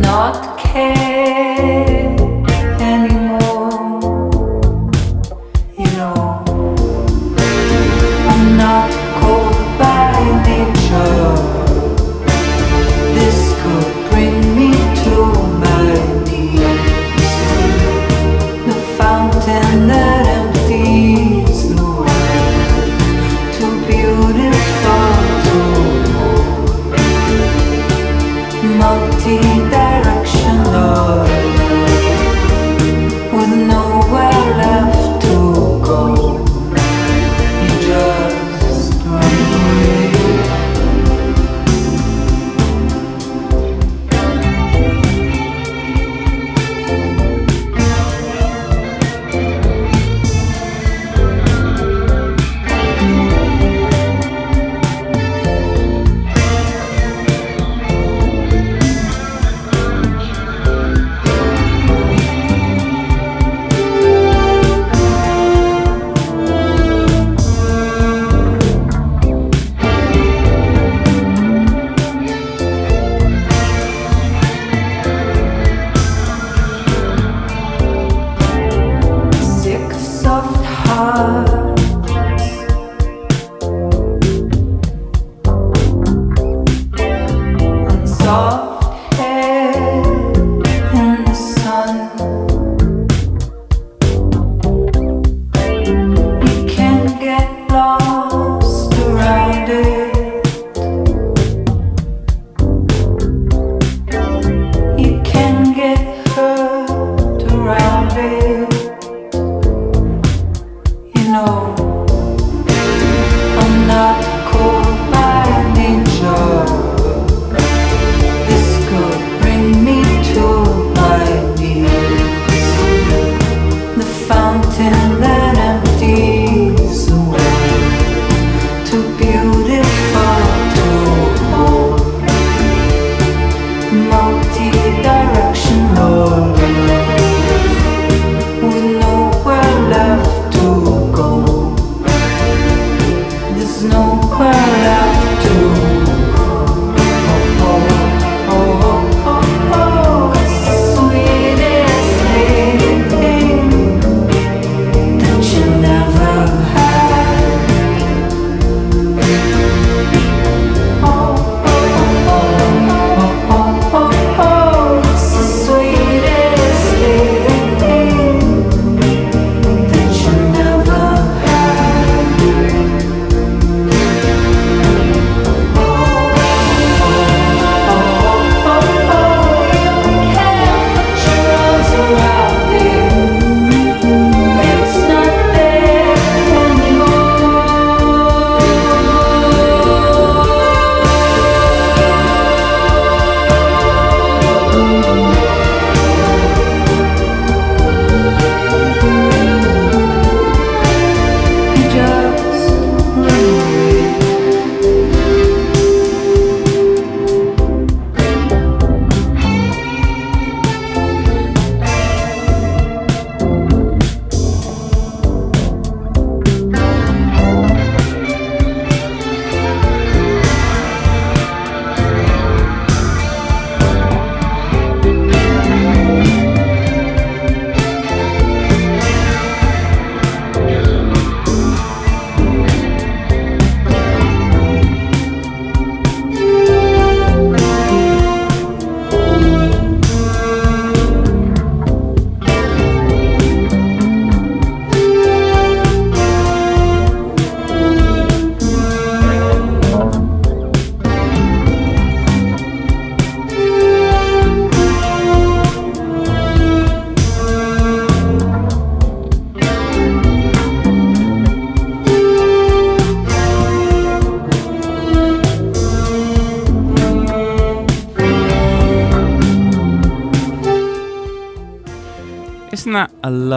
not 0.00 0.58
care 0.58 1.07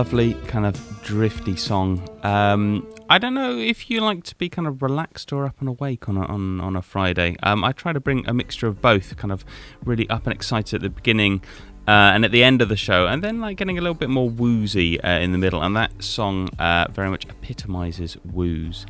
lovely 0.01 0.33
kind 0.47 0.65
of 0.65 1.03
drifty 1.03 1.55
song? 1.55 2.01
Um, 2.23 2.91
I 3.07 3.19
don't 3.19 3.35
know 3.35 3.55
if 3.55 3.87
you 3.87 4.01
like 4.01 4.23
to 4.23 4.35
be 4.35 4.49
kind 4.49 4.67
of 4.67 4.81
relaxed 4.81 5.31
or 5.31 5.45
up 5.45 5.57
and 5.59 5.69
awake 5.69 6.09
on 6.09 6.17
a, 6.17 6.21
on 6.21 6.59
on 6.59 6.75
a 6.75 6.81
Friday. 6.81 7.35
Um, 7.43 7.63
I 7.63 7.71
try 7.71 7.93
to 7.93 7.99
bring 7.99 8.27
a 8.27 8.33
mixture 8.33 8.65
of 8.65 8.81
both, 8.81 9.15
kind 9.15 9.31
of 9.31 9.45
really 9.85 10.09
up 10.09 10.25
and 10.25 10.33
excited 10.33 10.77
at 10.77 10.81
the 10.81 10.89
beginning. 10.89 11.43
Uh, 11.87 12.13
and 12.13 12.25
at 12.25 12.31
the 12.31 12.43
end 12.43 12.63
of 12.63 12.69
the 12.69 12.75
show, 12.75 13.05
and 13.05 13.23
then 13.23 13.41
like 13.41 13.57
getting 13.57 13.77
a 13.77 13.81
little 13.81 13.93
bit 13.93 14.09
more 14.09 14.27
woozy 14.27 14.99
uh, 15.01 15.19
in 15.19 15.33
the 15.33 15.37
middle, 15.37 15.61
and 15.61 15.75
that 15.75 15.91
song 16.03 16.49
uh, 16.57 16.87
very 16.89 17.11
much 17.11 17.25
epitomizes 17.25 18.17
woos. 18.25 18.87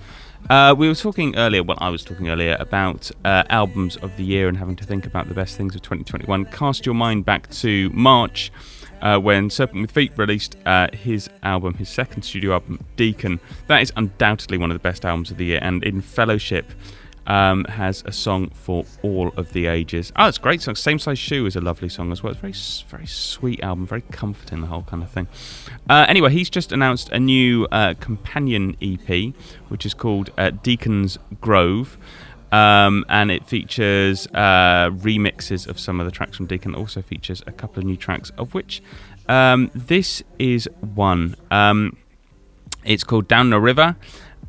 Uh, 0.50 0.74
we 0.78 0.88
were 0.88 0.96
talking 0.96 1.36
earlier, 1.36 1.62
well, 1.62 1.78
I 1.82 1.90
was 1.90 2.06
talking 2.06 2.30
earlier 2.30 2.56
about 2.58 3.12
uh, 3.26 3.44
albums 3.50 3.98
of 3.98 4.16
the 4.16 4.24
year 4.24 4.48
and 4.48 4.58
having 4.58 4.78
to 4.78 4.86
think 4.86 5.06
about 5.06 5.28
the 5.28 5.34
best 5.34 5.58
things 5.58 5.76
of 5.76 5.82
2021. 5.82 6.46
Cast 6.46 6.86
your 6.86 6.96
mind 6.96 7.26
back 7.26 7.50
to 7.50 7.90
March 7.90 8.52
uh, 9.02 9.20
when 9.20 9.50
Serpent 9.50 9.82
with 9.82 9.92
Feet 9.92 10.12
released 10.18 10.56
uh, 10.66 10.88
his 10.94 11.30
album, 11.44 11.76
his 11.76 11.90
second 11.90 12.24
studio 12.24 12.54
album, 12.54 12.84
Deacon. 12.96 13.40
That 13.68 13.82
is 13.82 13.92
undoubtedly 13.96 14.58
one 14.58 14.72
of 14.72 14.76
the 14.76 14.82
best 14.82 15.06
albums 15.06 15.32
of 15.32 15.38
the 15.38 15.46
year, 15.46 15.60
and 15.62 15.84
in 15.84 16.02
Fellowship 16.02 16.72
um, 17.28 17.66
has 17.66 18.04
a 18.06 18.12
song 18.12 18.50
for 18.50 18.86
all 19.04 19.30
of 19.38 19.54
the 19.54 19.68
ages. 19.68 20.12
Oh, 20.16 20.28
it's 20.28 20.38
a 20.38 20.42
great 20.42 20.62
song. 20.62 20.76
Same 20.76 21.00
Size 21.00 21.20
Shoe 21.20 21.46
is 21.46 21.56
a 21.56 21.62
lovely 21.62 21.90
song 21.90 22.12
as 22.12 22.24
well. 22.24 22.32
It's 22.32 22.42
very, 22.42 22.54
very 22.90 23.08
sweet 23.08 23.62
album, 23.62 23.86
very 23.86 24.02
comforting, 24.12 24.62
the 24.62 24.68
whole 24.68 24.84
kind 24.84 25.04
of 25.04 25.10
thing. 25.10 25.28
Uh, 25.90 26.06
anyway, 26.08 26.32
he's 26.32 26.50
just 26.50 26.72
announced 26.72 27.10
a 27.10 27.20
new 27.20 27.66
uh, 27.72 27.94
companion 28.00 28.76
EP, 28.82 29.34
which 29.70 29.86
is 29.86 29.94
called 29.94 30.32
uh, 30.38 30.52
Deacon's 30.52 31.18
Grove. 31.40 31.98
Um, 32.52 33.06
and 33.08 33.32
it 33.32 33.46
features 33.46 34.28
uh, 34.28 34.90
remixes 34.92 35.68
of 35.68 35.80
some 35.80 36.02
of 36.02 36.06
the 36.06 36.12
tracks 36.12 36.36
from 36.36 36.48
Deacon. 36.48 36.76
It 36.76 36.78
also 36.78 37.02
features 37.02 37.42
a 37.48 37.52
couple 37.52 37.80
of 37.80 37.86
new 37.86 37.96
tracks, 37.96 38.32
of 38.38 38.54
which 38.54 38.84
um, 39.30 39.72
this 39.74 40.22
is 40.38 40.68
one. 40.80 41.36
Um, 41.50 41.98
it's 42.84 43.04
called 43.04 43.28
Down 43.28 43.52
the 43.52 43.60
River. 43.60 43.96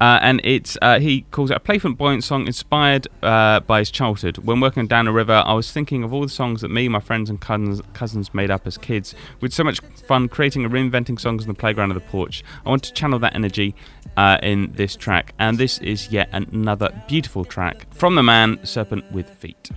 Uh, 0.03 0.19
and 0.21 0.41
it's 0.43 0.77
uh, 0.83 0.99
he 0.99 1.21
calls 1.31 1.53
it 1.53 1.57
a 1.57 1.61
playful, 1.61 1.95
buoyant 1.95 2.25
song 2.25 2.45
inspired 2.49 3.07
uh, 3.23 3.61
by 3.61 3.79
his 3.79 3.89
childhood. 3.89 4.37
When 4.39 4.59
working 4.59 4.89
Down 4.89 5.05
the 5.05 5.13
River, 5.13 5.45
I 5.47 5.53
was 5.53 5.71
thinking 5.71 6.03
of 6.03 6.13
all 6.13 6.23
the 6.23 6.29
songs 6.29 6.63
that 6.63 6.71
me, 6.71 6.89
my 6.89 6.99
friends, 6.99 7.31
and 7.31 7.41
cousins, 7.41 7.81
cousins 7.93 8.35
made 8.35 8.51
up 8.51 8.67
as 8.67 8.77
kids. 8.77 9.15
We 9.41 9.47
had 9.47 9.53
so 9.53 9.63
much 9.63 9.79
fun 10.09 10.29
creating 10.29 10.65
and 10.65 10.75
reinventing 10.75 11.21
songs 11.21 11.45
on 11.45 11.49
the 11.49 11.55
playground 11.55 11.93
of 11.93 11.95
the 11.95 12.09
porch. 12.09 12.43
I 12.67 12.71
want 12.71 12.83
to 12.83 12.93
channel 12.93 13.21
that 13.21 13.37
energy 13.37 13.77
uh, 14.17 14.39
in 14.43 14.73
this 14.73 14.97
track, 14.97 15.35
and 15.39 15.57
this 15.57 15.79
is 15.79 16.11
yet 16.11 16.29
another 16.33 16.91
beautiful 17.07 17.45
track 17.45 17.87
from 17.95 18.17
the 18.17 18.25
man 18.25 18.59
Serpent 18.65 19.05
with 19.13 19.31
Feet. 19.31 19.71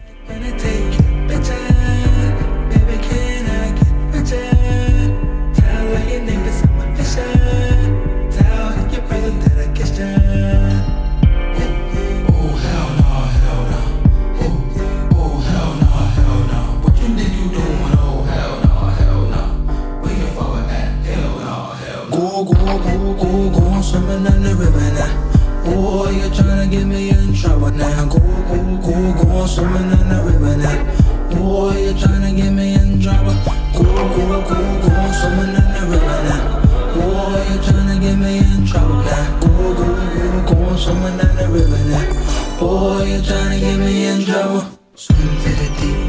Go, 23.17 23.49
go, 23.49 23.81
swimming 23.81 24.25
in 24.25 24.43
the 24.43 24.55
river 24.55 24.79
now. 24.93 25.11
Boy, 25.63 26.11
you're 26.11 26.29
trying 26.33 26.69
to 26.69 26.75
get 26.75 26.85
me 26.85 27.09
in 27.09 27.33
trouble 27.33 27.71
now. 27.71 28.05
Go, 28.05 28.19
go, 28.19 28.77
go, 28.81 29.23
go, 29.23 29.45
swimming 29.45 29.91
in 29.91 30.09
the 30.09 30.19
river 30.25 30.57
now. 30.57 31.35
Boy, 31.35 31.77
you're 31.77 31.97
trying 31.97 32.21
to 32.21 32.41
get 32.41 32.51
me 32.51 32.73
in 32.73 33.01
trouble. 33.01 33.33
Go, 33.73 33.83
go, 33.83 34.41
go, 34.41 34.57
go, 34.83 35.11
swimming 35.19 35.55
in 35.55 35.67
the 35.75 35.81
river 35.89 36.19
now. 36.27 36.61
Boy, 36.95 37.45
you're 37.49 37.63
trying 37.63 37.89
to 37.93 38.05
get 38.05 38.17
me 38.17 38.37
in 38.39 38.65
trouble 38.65 39.01
now. 39.03 39.39
Go, 39.39 39.73
go, 39.73 39.87
go, 40.15 40.53
go, 40.53 40.75
swimming 40.75 41.19
in 41.19 41.35
the 41.35 41.47
river 41.51 41.83
now. 41.89 42.59
Boy, 42.59 43.03
you're 43.03 43.21
trying 43.21 43.59
to 43.59 43.65
get 43.65 43.77
me 43.79 44.05
in 44.07 44.25
trouble. 44.25 44.79
Swim 44.95 45.17
to 45.17 45.49
the 45.49 45.69
deepest 45.81 46.04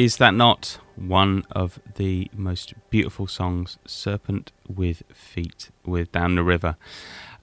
Is 0.00 0.16
that 0.16 0.32
not 0.32 0.78
one 0.96 1.44
of 1.50 1.78
the 1.96 2.30
most 2.32 2.72
beautiful 2.88 3.26
songs, 3.26 3.76
Serpent 3.86 4.50
with 4.66 5.02
Feet, 5.12 5.68
with 5.84 6.10
Down 6.10 6.36
the 6.36 6.42
River? 6.42 6.78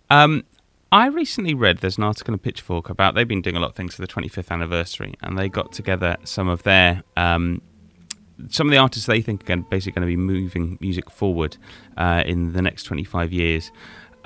Um, 0.10 0.44
I 0.92 1.06
recently 1.06 1.54
read 1.54 1.78
there's 1.78 2.00
an 2.00 2.04
article 2.04 2.34
in 2.34 2.40
Pitchfork 2.40 2.90
about 2.90 3.14
they've 3.14 3.28
been 3.28 3.44
doing 3.44 3.58
a 3.58 3.60
lot 3.60 3.70
of 3.70 3.76
things 3.76 3.94
for 3.94 4.02
the 4.02 4.08
25th 4.08 4.50
anniversary, 4.50 5.14
and 5.22 5.38
they 5.38 5.50
got 5.50 5.72
together 5.72 6.18
some 6.24 6.48
of 6.48 6.64
their 6.64 7.04
um, 7.16 7.62
some 8.50 8.66
of 8.66 8.72
the 8.72 8.78
artists 8.78 9.06
they 9.06 9.22
think 9.22 9.48
are 9.52 9.58
basically 9.58 9.92
going 9.92 10.08
to 10.08 10.12
be 10.12 10.18
moving 10.18 10.80
music 10.82 11.12
forward 11.12 11.58
uh, 11.96 12.24
in 12.26 12.54
the 12.54 12.64
next 12.64 12.86
25 12.86 13.32
years. 13.32 13.72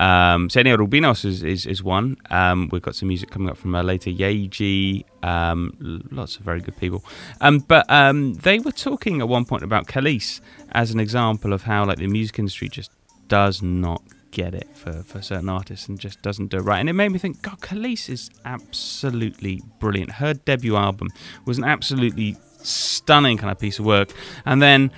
Um, 0.02 0.50
Senor 0.50 0.78
Rubinos 0.78 1.24
is, 1.24 1.44
is, 1.44 1.64
is 1.64 1.80
one. 1.80 2.16
Um, 2.28 2.68
we've 2.72 2.82
got 2.82 2.96
some 2.96 3.06
music 3.06 3.30
coming 3.30 3.48
up 3.48 3.56
from 3.56 3.72
later. 3.72 4.10
Yaeji, 4.10 5.04
um, 5.22 6.02
lots 6.10 6.36
of 6.36 6.42
very 6.42 6.60
good 6.60 6.76
people. 6.76 7.04
Um, 7.40 7.60
but 7.60 7.88
um, 7.88 8.34
they 8.34 8.58
were 8.58 8.72
talking 8.72 9.20
at 9.20 9.28
one 9.28 9.44
point 9.44 9.62
about 9.62 9.86
Kelis 9.86 10.40
as 10.72 10.90
an 10.90 10.98
example 10.98 11.52
of 11.52 11.62
how 11.62 11.84
like 11.84 11.98
the 11.98 12.08
music 12.08 12.40
industry 12.40 12.68
just 12.68 12.90
does 13.28 13.62
not 13.62 14.02
get 14.32 14.54
it 14.54 14.68
for, 14.74 15.04
for 15.04 15.22
certain 15.22 15.48
artists 15.48 15.88
and 15.88 16.00
just 16.00 16.20
doesn't 16.20 16.48
do 16.48 16.56
it 16.56 16.62
right. 16.62 16.80
And 16.80 16.88
it 16.88 16.94
made 16.94 17.10
me 17.10 17.18
think, 17.18 17.40
God, 17.42 17.60
Kelis 17.60 18.08
is 18.08 18.28
absolutely 18.44 19.62
brilliant. 19.78 20.10
Her 20.10 20.34
debut 20.34 20.74
album 20.74 21.10
was 21.44 21.58
an 21.58 21.64
absolutely 21.64 22.36
stunning 22.58 23.36
kind 23.36 23.52
of 23.52 23.58
piece 23.60 23.78
of 23.78 23.84
work. 23.84 24.10
And 24.46 24.60
then 24.60 24.90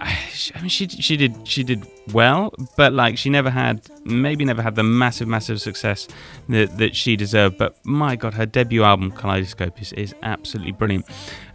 I 0.54 0.60
mean, 0.60 0.68
she 0.68 0.88
she 0.88 1.16
did 1.16 1.36
she 1.46 1.62
did 1.62 1.86
well, 2.12 2.52
but 2.76 2.92
like 2.92 3.18
she 3.18 3.30
never 3.30 3.50
had 3.50 3.86
maybe 4.04 4.44
never 4.44 4.62
had 4.62 4.74
the 4.74 4.82
massive 4.82 5.28
massive 5.28 5.60
success 5.60 6.08
that, 6.48 6.78
that 6.78 6.96
she 6.96 7.16
deserved. 7.16 7.58
But 7.58 7.76
my 7.84 8.16
God, 8.16 8.34
her 8.34 8.46
debut 8.46 8.82
album 8.82 9.12
Kaleidoscope 9.12 9.80
is, 9.80 9.92
is 9.92 10.14
absolutely 10.22 10.72
brilliant. 10.72 11.06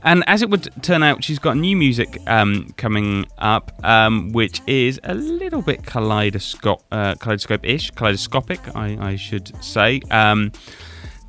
And 0.03 0.23
as 0.27 0.41
it 0.41 0.49
would 0.49 0.69
turn 0.83 1.03
out, 1.03 1.23
she's 1.23 1.39
got 1.39 1.57
new 1.57 1.75
music 1.75 2.17
um, 2.27 2.73
coming 2.77 3.25
up, 3.39 3.71
um, 3.83 4.31
which 4.31 4.61
is 4.67 4.99
a 5.03 5.15
little 5.15 5.61
bit 5.61 5.83
kaleidoscope 5.83 6.83
uh, 6.91 7.15
kaleidoscope 7.15 7.65
ish, 7.65 7.91
kaleidoscopic, 7.91 8.75
I, 8.75 8.97
I 9.11 9.15
should 9.15 9.51
say. 9.63 10.01
Um, 10.11 10.51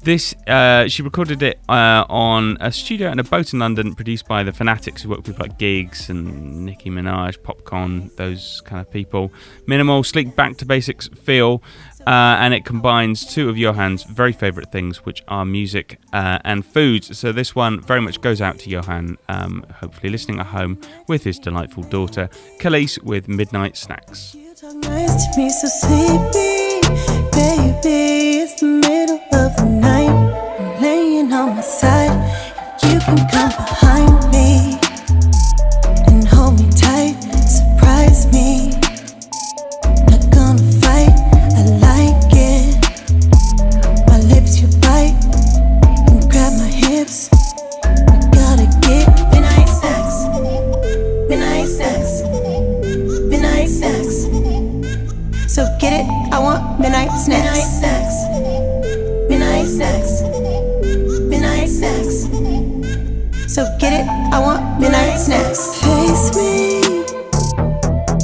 this 0.08 0.34
uh, 0.46 0.88
she 0.88 1.02
recorded 1.02 1.42
it 1.42 1.60
uh, 1.68 2.02
on 2.08 2.56
a 2.60 2.72
studio 2.72 3.10
and 3.10 3.20
a 3.20 3.24
boat 3.24 3.52
in 3.52 3.58
London, 3.58 3.94
produced 3.94 4.26
by 4.26 4.42
the 4.42 4.52
Fanatics, 4.52 5.02
who 5.02 5.10
work 5.10 5.18
with 5.18 5.26
people 5.26 5.46
like 5.46 5.58
Gigs 5.58 6.08
and 6.08 6.64
Nicki 6.64 6.88
Minaj, 6.88 7.42
Popcorn, 7.42 8.10
those 8.16 8.62
kind 8.64 8.80
of 8.80 8.90
people. 8.90 9.30
Minimal, 9.66 10.02
sleek, 10.02 10.34
back 10.34 10.56
to 10.56 10.64
basics 10.64 11.08
feel, 11.08 11.62
uh, 12.06 12.40
and 12.40 12.54
it 12.54 12.64
combines 12.64 13.26
two 13.26 13.50
of 13.50 13.56
Johann's 13.56 14.04
very 14.04 14.32
favourite 14.32 14.72
things, 14.72 15.04
which 15.04 15.22
are 15.28 15.44
music 15.44 15.98
uh, 16.14 16.38
and 16.42 16.64
food. 16.64 17.04
So 17.04 17.30
this 17.30 17.54
one 17.54 17.82
very 17.82 18.00
much 18.00 18.22
goes 18.22 18.40
out 18.40 18.58
to 18.60 18.70
Johann, 18.70 19.18
um, 19.28 19.66
hopefully 19.74 20.08
listening 20.08 20.40
at 20.40 20.46
home 20.46 20.80
with 21.06 21.22
his 21.22 21.38
delightful 21.38 21.82
daughter, 21.82 22.30
Kelis 22.60 23.02
with 23.02 23.28
Midnight 23.28 23.76
Snacks. 23.76 24.34
Nice 24.62 25.26
to 25.26 25.38
me, 25.38 25.50
so 25.50 25.68
sleepy, 25.68 26.80
baby. 27.32 28.38
It's 28.40 28.58
the 28.58 28.66
middle 28.66 29.20
of 29.34 29.54
the 29.56 29.64
night. 29.64 29.87
Laying 30.80 31.32
on 31.32 31.56
my 31.56 31.60
side. 31.60 32.14
You 32.84 33.00
can 33.00 33.18
come 33.28 33.50
behind 33.50 34.30
me 34.30 34.78
and 36.06 36.24
hold 36.28 36.60
me 36.60 36.70
tight. 36.70 37.16
Surprise 37.48 38.30
me. 38.32 38.70
Not 40.06 40.22
gonna 40.30 40.62
fight. 40.78 41.10
I 41.58 41.62
like 41.82 42.30
it. 42.30 42.78
My 44.06 44.20
lips 44.30 44.60
you 44.60 44.68
bite 44.78 45.18
and 46.06 46.30
grab 46.30 46.52
my 46.56 46.70
hips. 46.70 47.28
We 47.82 48.38
gotta 48.38 48.66
get 48.80 49.08
midnight 49.32 49.68
sex. 49.68 50.26
Midnight 51.28 51.66
sex. 51.66 52.22
Midnight 53.26 53.68
sex. 53.68 54.26
So 55.52 55.66
get 55.80 55.92
it, 55.92 56.06
I 56.32 56.38
want 56.38 56.78
midnight 56.78 57.10
snacks. 57.18 57.82
Midnight 57.82 57.82
sex. 57.82 58.14
Midnight 59.28 59.66
sex. 59.66 60.17
I 64.06 64.38
want 64.38 64.80
midnight 64.80 65.18
snacks. 65.18 65.80
Face 65.82 66.36
me. 66.36 67.04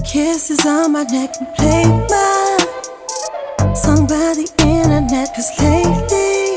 Kisses 0.04 0.64
on 0.64 0.92
my 0.92 1.02
neck 1.04 1.34
and 1.40 1.48
play 1.56 1.84
my 1.84 3.74
song 3.74 4.06
by 4.06 4.34
the 4.38 4.48
internet. 4.62 5.34
Cause 5.34 5.50
lately, 5.58 6.56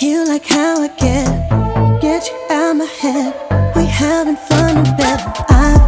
you 0.00 0.24
like 0.26 0.46
how 0.46 0.82
I 0.82 0.88
get, 0.88 2.00
get 2.00 2.26
you 2.28 2.36
out 2.50 2.76
my 2.76 2.84
head. 2.84 3.34
We 3.74 3.84
having 3.86 4.36
fun 4.36 4.78
in 4.78 4.96
bed. 4.96 5.20
I've 5.48 5.85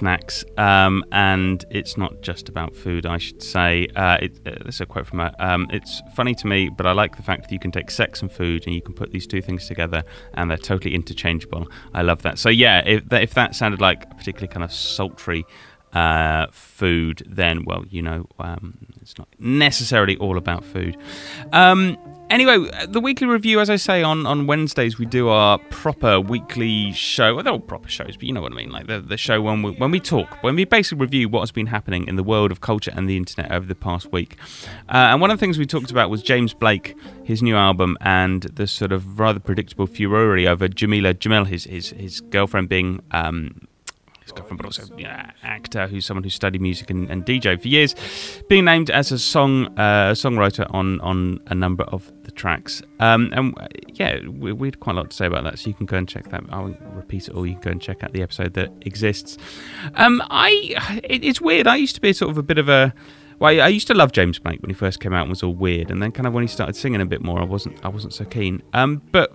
Snacks, 0.00 0.46
um, 0.56 1.04
and 1.12 1.62
it's 1.68 1.98
not 1.98 2.22
just 2.22 2.48
about 2.48 2.74
food, 2.74 3.04
I 3.04 3.18
should 3.18 3.42
say. 3.42 3.86
Uh, 3.94 4.16
it, 4.22 4.40
uh, 4.46 4.52
this 4.64 4.76
is 4.76 4.80
a 4.80 4.86
quote 4.86 5.06
from 5.06 5.18
her. 5.18 5.34
Um, 5.38 5.66
it's 5.70 6.00
funny 6.14 6.34
to 6.36 6.46
me, 6.46 6.70
but 6.70 6.86
I 6.86 6.92
like 6.92 7.16
the 7.16 7.22
fact 7.22 7.42
that 7.42 7.52
you 7.52 7.58
can 7.58 7.70
take 7.70 7.90
sex 7.90 8.22
and 8.22 8.32
food 8.32 8.64
and 8.66 8.74
you 8.74 8.80
can 8.80 8.94
put 8.94 9.12
these 9.12 9.26
two 9.26 9.42
things 9.42 9.66
together 9.66 10.02
and 10.32 10.50
they're 10.50 10.56
totally 10.56 10.94
interchangeable. 10.94 11.68
I 11.92 12.00
love 12.00 12.22
that. 12.22 12.38
So, 12.38 12.48
yeah, 12.48 12.80
if 12.86 13.10
that, 13.10 13.22
if 13.22 13.34
that 13.34 13.54
sounded 13.54 13.82
like 13.82 14.04
a 14.10 14.14
particularly 14.14 14.48
kind 14.48 14.64
of 14.64 14.72
sultry 14.72 15.44
uh, 15.92 16.46
food, 16.50 17.22
then, 17.28 17.66
well, 17.66 17.84
you 17.90 18.00
know, 18.00 18.24
um, 18.38 18.78
it's 19.02 19.18
not 19.18 19.28
necessarily 19.38 20.16
all 20.16 20.38
about 20.38 20.64
food. 20.64 20.96
Um, 21.52 21.98
anyway, 22.30 22.70
the 22.86 23.00
weekly 23.00 23.26
review, 23.26 23.60
as 23.60 23.68
I 23.68 23.76
say, 23.76 24.02
on, 24.02 24.26
on 24.26 24.46
Wednesdays 24.46 24.98
we 24.98 25.06
do 25.06 25.28
our 25.28 25.58
proper 25.70 26.20
weekly 26.20 26.92
show. 26.92 27.34
Well, 27.34 27.44
they're 27.44 27.52
all 27.52 27.60
proper 27.60 27.88
shows, 27.88 28.16
but 28.16 28.22
you 28.22 28.32
know 28.32 28.40
what 28.40 28.52
I 28.52 28.54
mean. 28.54 28.70
Like 28.70 28.86
the, 28.86 29.00
the 29.00 29.16
show 29.16 29.42
when 29.42 29.62
we, 29.62 29.72
when 29.72 29.90
we 29.90 30.00
talk, 30.00 30.42
when 30.42 30.54
we 30.54 30.64
basically 30.64 30.98
review 30.98 31.28
what 31.28 31.40
has 31.40 31.50
been 31.50 31.66
happening 31.66 32.06
in 32.06 32.16
the 32.16 32.22
world 32.22 32.50
of 32.52 32.60
culture 32.60 32.92
and 32.94 33.08
the 33.08 33.16
internet 33.16 33.50
over 33.50 33.66
the 33.66 33.74
past 33.74 34.10
week. 34.12 34.36
Uh, 34.88 35.10
and 35.10 35.20
one 35.20 35.30
of 35.30 35.38
the 35.38 35.40
things 35.40 35.58
we 35.58 35.66
talked 35.66 35.90
about 35.90 36.10
was 36.10 36.22
James 36.22 36.54
Blake, 36.54 36.96
his 37.24 37.42
new 37.42 37.56
album, 37.56 37.96
and 38.00 38.42
the 38.42 38.66
sort 38.66 38.92
of 38.92 39.18
rather 39.18 39.40
predictable 39.40 39.86
furore 39.86 40.38
over 40.48 40.68
Jameela 40.68 41.14
Jamil, 41.14 41.46
his 41.46 41.64
his, 41.64 41.90
his 41.90 42.20
girlfriend 42.20 42.68
being. 42.68 43.00
Um, 43.10 43.66
his 44.22 44.32
girlfriend, 44.32 44.58
but 44.58 44.66
also 44.66 44.84
yeah, 44.96 45.30
actor 45.42 45.86
who's 45.86 46.06
someone 46.06 46.22
who 46.24 46.30
studied 46.30 46.60
music 46.60 46.90
and, 46.90 47.10
and 47.10 47.24
DJ 47.24 47.60
for 47.60 47.68
years, 47.68 47.94
being 48.48 48.64
named 48.64 48.90
as 48.90 49.10
a 49.12 49.18
song 49.18 49.66
uh, 49.78 50.12
songwriter 50.12 50.72
on 50.72 51.00
on 51.00 51.40
a 51.46 51.54
number 51.54 51.84
of 51.84 52.12
tracks. 52.40 52.82
Um, 52.98 53.30
and 53.34 53.56
uh, 53.58 53.68
yeah, 53.88 54.18
we, 54.26 54.52
we 54.52 54.68
had 54.68 54.80
quite 54.80 54.96
a 54.96 54.96
lot 54.96 55.10
to 55.10 55.16
say 55.16 55.26
about 55.26 55.44
that, 55.44 55.58
so 55.58 55.68
you 55.68 55.74
can 55.74 55.86
go 55.86 55.98
and 55.98 56.08
check 56.08 56.30
that. 56.30 56.42
I 56.48 56.60
won't 56.60 56.80
repeat 56.94 57.28
it 57.28 57.34
all. 57.34 57.46
You 57.46 57.52
can 57.54 57.62
go 57.62 57.70
and 57.70 57.82
check 57.82 58.02
out 58.02 58.12
the 58.12 58.22
episode 58.22 58.54
that 58.54 58.72
exists. 58.80 59.36
Um, 59.94 60.22
I 60.30 61.00
it, 61.04 61.22
it's 61.22 61.40
weird. 61.40 61.66
I 61.66 61.76
used 61.76 61.94
to 61.96 62.00
be 62.00 62.12
sort 62.14 62.30
of 62.30 62.38
a 62.38 62.42
bit 62.42 62.56
of 62.56 62.68
a 62.68 62.94
well, 63.38 63.60
I 63.62 63.68
used 63.68 63.86
to 63.88 63.94
love 63.94 64.12
James 64.12 64.38
Blake 64.38 64.60
when 64.60 64.70
he 64.70 64.74
first 64.74 65.00
came 65.00 65.12
out 65.14 65.22
and 65.22 65.30
was 65.30 65.42
all 65.42 65.54
weird, 65.54 65.90
and 65.90 66.02
then 66.02 66.12
kind 66.12 66.26
of 66.26 66.32
when 66.32 66.42
he 66.42 66.48
started 66.48 66.76
singing 66.76 67.00
a 67.00 67.06
bit 67.06 67.22
more, 67.22 67.40
I 67.40 67.44
wasn't 67.44 67.84
I 67.84 67.88
wasn't 67.88 68.14
so 68.14 68.24
keen. 68.24 68.62
Um, 68.72 69.02
but 69.12 69.32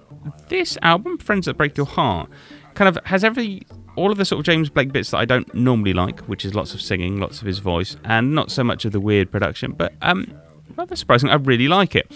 this 0.49 0.77
album, 0.81 1.19
Friends 1.19 1.45
That 1.45 1.57
Break 1.57 1.77
Your 1.77 1.85
Heart, 1.85 2.29
kind 2.73 2.89
of 2.89 3.03
has 3.05 3.23
every 3.23 3.63
all 3.95 4.11
of 4.11 4.17
the 4.17 4.25
sort 4.25 4.39
of 4.39 4.45
James 4.45 4.69
Blake 4.69 4.91
bits 4.91 5.11
that 5.11 5.17
I 5.17 5.25
don't 5.25 5.53
normally 5.53 5.93
like, 5.93 6.21
which 6.21 6.43
is 6.43 6.53
lots 6.53 6.73
of 6.73 6.81
singing, 6.81 7.19
lots 7.19 7.39
of 7.39 7.47
his 7.47 7.59
voice, 7.59 7.97
and 8.03 8.33
not 8.33 8.51
so 8.51 8.63
much 8.63 8.85
of 8.85 8.91
the 8.91 8.99
weird 8.99 9.31
production. 9.31 9.71
But 9.71 9.93
um, 10.01 10.33
rather 10.75 10.95
surprising, 10.95 11.29
I 11.29 11.35
really 11.35 11.67
like 11.67 11.95
it. 11.95 12.11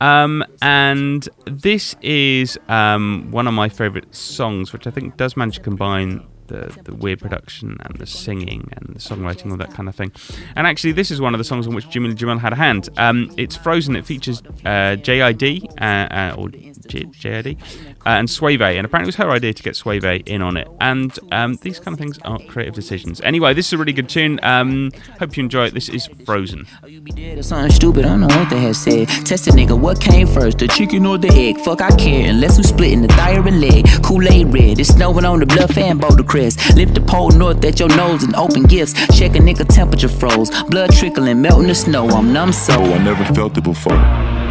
Um, 0.00 0.44
and 0.62 1.28
this 1.46 1.96
is 2.02 2.58
um, 2.68 3.28
one 3.30 3.46
of 3.46 3.54
my 3.54 3.68
favourite 3.68 4.14
songs, 4.14 4.72
which 4.72 4.86
I 4.86 4.90
think 4.90 5.16
does 5.16 5.36
manage 5.36 5.56
to 5.56 5.62
combine 5.62 6.26
the, 6.46 6.76
the 6.84 6.94
weird 6.94 7.20
production 7.20 7.76
and 7.80 7.96
the 7.96 8.06
singing 8.06 8.68
and 8.72 8.94
the 8.94 9.00
songwriting, 9.00 9.50
all 9.50 9.56
that 9.56 9.72
kind 9.72 9.88
of 9.88 9.94
thing. 9.94 10.12
And 10.56 10.66
actually, 10.66 10.92
this 10.92 11.10
is 11.10 11.20
one 11.20 11.34
of 11.34 11.38
the 11.38 11.44
songs 11.44 11.66
on 11.66 11.74
which 11.74 11.86
Jameela 11.86 12.14
Jamil 12.14 12.40
had 12.40 12.52
a 12.52 12.56
hand. 12.56 12.88
Um, 12.96 13.30
it's 13.36 13.56
Frozen. 13.56 13.96
It 13.96 14.06
features 14.06 14.42
uh, 14.64 14.96
JID 14.96 15.64
uh, 15.80 15.84
uh, 15.84 16.34
or 16.36 16.48
J- 16.48 17.04
JID 17.04 17.58
uh, 18.06 18.10
and 18.10 18.28
SwaVay, 18.28 18.76
and 18.76 18.84
apparently 18.84 19.06
it 19.06 19.16
was 19.16 19.16
her 19.16 19.30
idea 19.30 19.52
to 19.54 19.62
get 19.62 19.74
SwaVay 19.74 20.26
in 20.28 20.42
on 20.42 20.56
it. 20.56 20.68
And 20.80 21.16
um, 21.32 21.56
these 21.62 21.78
kind 21.78 21.94
of 21.94 21.98
things 21.98 22.18
are 22.24 22.38
creative 22.48 22.74
decisions. 22.74 23.20
Anyway, 23.22 23.54
this 23.54 23.66
is 23.68 23.72
a 23.72 23.78
really 23.78 23.92
good 23.92 24.08
tune. 24.08 24.38
Um, 24.42 24.90
hope 25.18 25.36
you 25.36 25.42
enjoy 25.42 25.66
it. 25.66 25.74
This 25.74 25.88
is 25.88 26.08
Frozen. 26.26 26.66
you 26.86 27.00
be 27.00 27.12
dead 27.12 27.38
Or 27.38 27.42
something 27.42 27.70
stupid, 27.70 28.04
I 28.04 28.08
don't 28.08 28.20
know 28.20 28.26
what 28.26 28.50
they 28.50 28.60
had 28.60 28.76
said. 28.76 29.08
Test 29.08 29.48
a 29.48 29.50
nigga, 29.50 29.78
what 29.78 30.00
came 30.00 30.26
first, 30.26 30.58
the 30.58 30.68
chicken 30.68 31.06
or 31.06 31.18
the 31.18 31.28
egg? 31.32 31.58
Fuck, 31.58 31.80
I 31.80 31.94
care, 31.96 32.28
unless 32.30 32.58
we 32.58 32.64
splitting 32.64 33.02
the 33.02 33.08
thigh 33.08 33.32
and 33.32 33.60
leg. 33.60 33.86
Kool 34.02 34.26
Aid 34.28 34.52
red, 34.52 34.78
it's 34.78 34.90
snowing 34.90 35.24
on 35.24 35.40
the 35.40 35.46
bluff 35.46 35.76
and 35.76 36.00
boulder 36.00 36.22
Lift 36.34 36.94
the 36.94 37.00
pole 37.00 37.30
north 37.30 37.64
at 37.64 37.78
your 37.78 37.88
nose 37.90 38.24
and 38.24 38.34
open 38.34 38.64
gifts. 38.64 38.92
Check 39.16 39.36
a 39.36 39.38
nigga 39.38 39.64
temperature 39.68 40.08
froze. 40.08 40.50
Blood 40.64 40.92
trickling, 40.92 41.40
melting 41.40 41.68
the 41.68 41.76
snow. 41.76 42.08
I'm 42.08 42.32
numb 42.32 42.52
so. 42.52 42.74
Oh, 42.74 42.92
I 42.92 42.98
never 43.04 43.24
felt 43.34 43.56
it 43.56 43.62
before. 43.62 44.43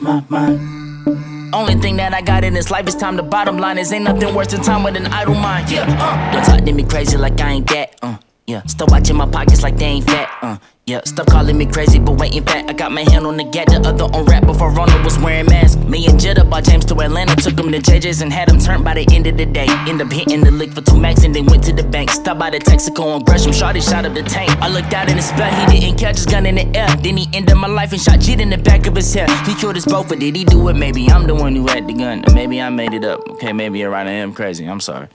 Lost 0.00 0.02
my 0.02 0.24
mind. 0.28 1.54
Only 1.54 1.74
thing 1.74 1.96
that 1.96 2.14
I 2.14 2.22
got 2.22 2.44
in 2.44 2.54
this 2.54 2.70
life 2.70 2.88
is 2.88 2.94
time. 2.94 3.16
The 3.16 3.22
bottom 3.22 3.58
line 3.58 3.76
is 3.76 3.92
ain't 3.92 4.04
nothing 4.04 4.34
worse 4.34 4.48
than 4.48 4.62
time 4.62 4.82
with 4.82 4.96
an 4.96 5.06
idle 5.06 5.34
mind. 5.34 5.70
Yeah, 5.70 5.84
uh, 5.86 6.32
don't 6.32 6.44
talk 6.44 6.64
to 6.64 6.72
me 6.72 6.82
crazy 6.84 7.16
like 7.18 7.38
I 7.40 7.50
ain't 7.52 7.66
that. 7.68 7.98
Uh, 8.00 8.16
Yeah, 8.46 8.62
Still 8.66 8.86
watching 8.88 9.16
my 9.16 9.26
pockets 9.26 9.62
like 9.62 9.76
they 9.76 9.84
ain't 9.84 10.06
fat. 10.06 10.28
Uh, 10.42 10.56
yeah, 10.92 11.00
stop 11.04 11.26
calling 11.26 11.56
me 11.56 11.64
crazy, 11.64 11.98
but 11.98 12.18
waiting 12.18 12.44
back. 12.44 12.68
I 12.68 12.74
got 12.74 12.92
my 12.92 13.00
hand 13.00 13.24
on 13.26 13.38
the 13.38 13.44
gat, 13.44 13.68
the 13.68 13.80
other 13.80 14.04
on 14.04 14.26
rap 14.26 14.44
before 14.44 14.70
Ronald 14.70 15.02
was 15.04 15.18
wearing 15.18 15.46
masks. 15.46 15.76
Me 15.84 16.06
and 16.06 16.20
Jetta 16.20 16.44
bought 16.44 16.64
James 16.64 16.84
to 16.86 16.94
Atlanta, 17.00 17.34
took 17.36 17.58
him 17.58 17.72
to 17.72 17.78
JJ's 17.78 18.20
and 18.20 18.30
had 18.30 18.50
him 18.50 18.58
turned 18.58 18.84
by 18.84 18.92
the 18.92 19.06
end 19.10 19.26
of 19.26 19.38
the 19.38 19.46
day. 19.46 19.66
End 19.88 20.02
up 20.02 20.12
hitting 20.12 20.42
the 20.42 20.50
lick 20.50 20.70
for 20.72 20.82
two 20.82 20.98
max 20.98 21.24
and 21.24 21.34
then 21.34 21.46
went 21.46 21.64
to 21.64 21.72
the 21.72 21.82
bank. 21.82 22.10
Stopped 22.10 22.38
by 22.38 22.50
the 22.50 22.58
Texaco 22.58 23.16
and 23.16 23.24
Gresham, 23.24 23.52
shot 23.52 23.74
it, 23.74 23.82
shot 23.82 24.04
up 24.04 24.12
the 24.12 24.22
tank. 24.22 24.50
I 24.60 24.68
looked 24.68 24.92
out 24.92 25.08
in 25.08 25.16
the 25.16 25.22
spot, 25.22 25.50
he 25.70 25.80
didn't 25.80 25.98
catch 25.98 26.16
his 26.16 26.26
gun 26.26 26.44
in 26.44 26.56
the 26.56 26.66
air. 26.78 26.94
Then 26.96 27.16
he 27.16 27.26
ended 27.32 27.56
my 27.56 27.68
life 27.68 27.92
and 27.92 28.00
shot 28.00 28.20
Jit 28.20 28.40
in 28.40 28.50
the 28.50 28.58
back 28.58 28.86
of 28.86 28.94
his 28.94 29.12
head. 29.14 29.30
He 29.46 29.54
killed 29.54 29.78
us 29.78 29.86
both, 29.86 30.10
but 30.10 30.18
did 30.18 30.36
he 30.36 30.44
do 30.44 30.68
it? 30.68 30.74
Maybe 30.74 31.08
I'm 31.08 31.26
the 31.26 31.34
one 31.34 31.56
who 31.56 31.66
had 31.68 31.88
the 31.88 31.94
gun. 31.94 32.22
Maybe 32.34 32.60
I 32.60 32.68
made 32.68 32.92
it 32.92 33.04
up. 33.04 33.26
Okay, 33.30 33.54
maybe 33.54 33.78
you're 33.78 33.90
right, 33.90 34.06
I 34.06 34.10
am 34.10 34.34
crazy. 34.34 34.66
I'm 34.66 34.80
sorry. 34.80 35.08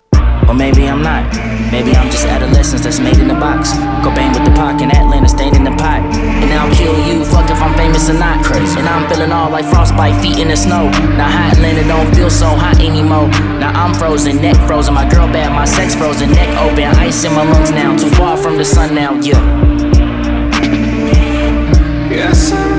Or 0.47 0.53
maybe 0.53 0.87
I'm 0.87 1.03
not. 1.03 1.27
Maybe 1.71 1.91
I'm 1.91 2.09
just 2.09 2.25
adolescence 2.25 2.81
that's 2.81 2.99
made 2.99 3.19
in 3.19 3.27
the 3.27 3.35
box. 3.35 3.71
Cobain 3.99 4.31
with 4.33 4.45
the 4.45 4.55
pock 4.55 4.81
in 4.81 4.89
Atlanta 4.89 5.27
stained 5.27 5.55
in 5.55 5.63
the 5.63 5.75
pot. 5.75 5.99
And 6.15 6.53
I'll 6.53 6.73
kill 6.73 6.95
you, 7.05 7.25
fuck 7.25 7.49
if 7.51 7.61
I'm 7.61 7.75
famous 7.75 8.09
or 8.09 8.13
not. 8.13 8.43
Crazy. 8.45 8.79
And 8.79 8.87
I'm 8.87 9.09
feeling 9.09 9.31
all 9.31 9.49
like 9.49 9.65
frostbite, 9.65 10.15
feet 10.21 10.39
in 10.39 10.47
the 10.47 10.55
snow. 10.55 10.89
Now 11.19 11.29
hot 11.29 11.57
Atlanta 11.57 11.83
don't 11.83 12.15
feel 12.15 12.29
so 12.29 12.47
hot 12.47 12.79
anymore. 12.79 13.27
Now 13.59 13.71
I'm 13.75 13.93
frozen, 13.93 14.37
neck 14.37 14.55
frozen. 14.65 14.93
My 14.93 15.09
girl 15.09 15.27
bad, 15.27 15.51
my 15.51 15.65
sex 15.65 15.93
frozen, 15.93 16.31
neck 16.31 16.49
open. 16.57 16.85
Ice 17.03 17.25
in 17.25 17.33
my 17.33 17.43
lungs 17.43 17.71
now. 17.71 17.97
Too 17.97 18.09
far 18.11 18.37
from 18.37 18.57
the 18.57 18.65
sun 18.65 18.95
now, 18.95 19.19
yeah. 19.19 19.43
Yes, 22.09 22.53
I 22.53 22.76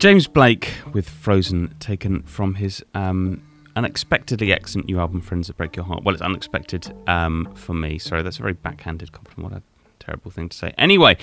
James 0.00 0.26
Blake 0.26 0.72
with 0.94 1.06
Frozen, 1.06 1.74
taken 1.78 2.22
from 2.22 2.54
his 2.54 2.82
um, 2.94 3.42
unexpectedly 3.76 4.50
excellent 4.50 4.86
new 4.86 4.98
album, 4.98 5.20
Friends 5.20 5.48
That 5.48 5.58
Break 5.58 5.76
Your 5.76 5.84
Heart. 5.84 6.04
Well, 6.04 6.14
it's 6.14 6.22
unexpected 6.22 6.90
um, 7.06 7.52
for 7.54 7.74
me. 7.74 7.98
Sorry, 7.98 8.22
that's 8.22 8.38
a 8.38 8.40
very 8.40 8.54
backhanded 8.54 9.12
compliment. 9.12 9.52
What 9.52 9.60
a 9.60 9.62
terrible 10.02 10.30
thing 10.30 10.48
to 10.48 10.56
say. 10.56 10.72
Anyway, 10.78 11.18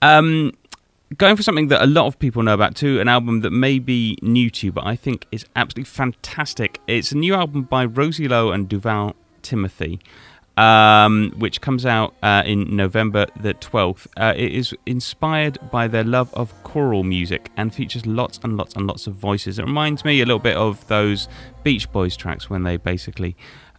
um, 0.00 0.52
going 1.18 1.36
for 1.36 1.42
something 1.42 1.68
that 1.68 1.82
a 1.82 1.86
lot 1.86 2.06
of 2.06 2.18
people 2.18 2.42
know 2.42 2.54
about 2.54 2.74
too, 2.74 2.98
an 2.98 3.08
album 3.08 3.40
that 3.40 3.50
may 3.50 3.78
be 3.78 4.16
new 4.22 4.48
to 4.48 4.68
you, 4.68 4.72
but 4.72 4.86
I 4.86 4.96
think 4.96 5.26
is 5.30 5.44
absolutely 5.54 5.90
fantastic. 5.90 6.80
It's 6.86 7.12
a 7.12 7.18
new 7.18 7.34
album 7.34 7.64
by 7.64 7.84
Rosie 7.84 8.26
Lowe 8.26 8.52
and 8.52 8.70
Duval 8.70 9.16
Timothy. 9.42 10.00
Um, 10.56 11.32
which 11.36 11.60
comes 11.60 11.84
out 11.84 12.14
uh, 12.22 12.44
in 12.46 12.76
November 12.76 13.26
the 13.40 13.54
12th. 13.54 14.06
Uh, 14.16 14.34
it 14.36 14.52
is 14.52 14.72
inspired 14.86 15.58
by 15.72 15.88
their 15.88 16.04
love 16.04 16.32
of 16.32 16.54
choral 16.62 17.02
music 17.02 17.50
and 17.56 17.74
features 17.74 18.06
lots 18.06 18.38
and 18.44 18.56
lots 18.56 18.76
and 18.76 18.86
lots 18.86 19.08
of 19.08 19.14
voices. 19.14 19.58
It 19.58 19.64
reminds 19.64 20.04
me 20.04 20.20
a 20.20 20.24
little 20.24 20.38
bit 20.38 20.56
of 20.56 20.86
those 20.86 21.26
Beach 21.64 21.90
Boys 21.90 22.16
tracks 22.16 22.48
when 22.48 22.62
they 22.62 22.76
basically 22.76 23.34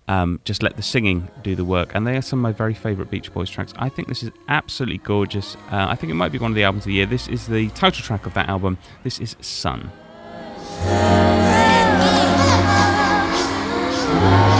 um, 0.07 0.39
just 0.43 0.61
let 0.63 0.75
the 0.75 0.83
singing 0.83 1.27
do 1.43 1.55
the 1.55 1.65
work. 1.65 1.91
And 1.93 2.05
they 2.05 2.17
are 2.17 2.21
some 2.21 2.39
of 2.39 2.43
my 2.43 2.51
very 2.51 2.73
favourite 2.73 3.09
Beach 3.09 3.33
Boys 3.33 3.49
tracks. 3.49 3.73
I 3.77 3.89
think 3.89 4.07
this 4.07 4.23
is 4.23 4.31
absolutely 4.47 4.99
gorgeous. 4.99 5.55
Uh, 5.71 5.87
I 5.89 5.95
think 5.95 6.11
it 6.11 6.15
might 6.15 6.31
be 6.31 6.37
one 6.39 6.51
of 6.51 6.55
the 6.55 6.63
albums 6.63 6.83
of 6.83 6.87
the 6.87 6.93
year. 6.93 7.05
This 7.05 7.27
is 7.27 7.47
the 7.47 7.69
title 7.69 8.03
track 8.03 8.25
of 8.25 8.33
that 8.33 8.49
album. 8.49 8.77
This 9.03 9.19
is 9.19 9.35
Sun. 9.39 9.91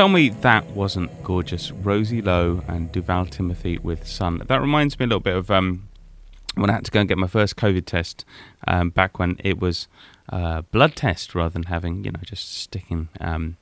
Tell 0.00 0.08
me 0.08 0.30
that 0.30 0.64
wasn't 0.70 1.22
gorgeous. 1.22 1.72
Rosie 1.72 2.22
Lowe 2.22 2.64
and 2.66 2.90
Duval 2.90 3.26
Timothy 3.26 3.76
with 3.76 4.06
Sun. 4.06 4.40
That 4.46 4.58
reminds 4.62 4.98
me 4.98 5.04
a 5.04 5.06
little 5.08 5.20
bit 5.20 5.36
of 5.36 5.50
um, 5.50 5.90
when 6.54 6.70
I 6.70 6.72
had 6.72 6.86
to 6.86 6.90
go 6.90 7.00
and 7.00 7.08
get 7.10 7.18
my 7.18 7.26
first 7.26 7.56
COVID 7.56 7.84
test 7.84 8.24
um, 8.66 8.88
back 8.88 9.18
when 9.18 9.36
it 9.44 9.60
was 9.60 9.88
uh, 10.30 10.62
blood 10.62 10.96
test 10.96 11.34
rather 11.34 11.50
than 11.50 11.64
having, 11.64 12.02
you 12.02 12.12
know, 12.12 12.20
just 12.22 12.50
sticking 12.50 13.10
um, 13.20 13.58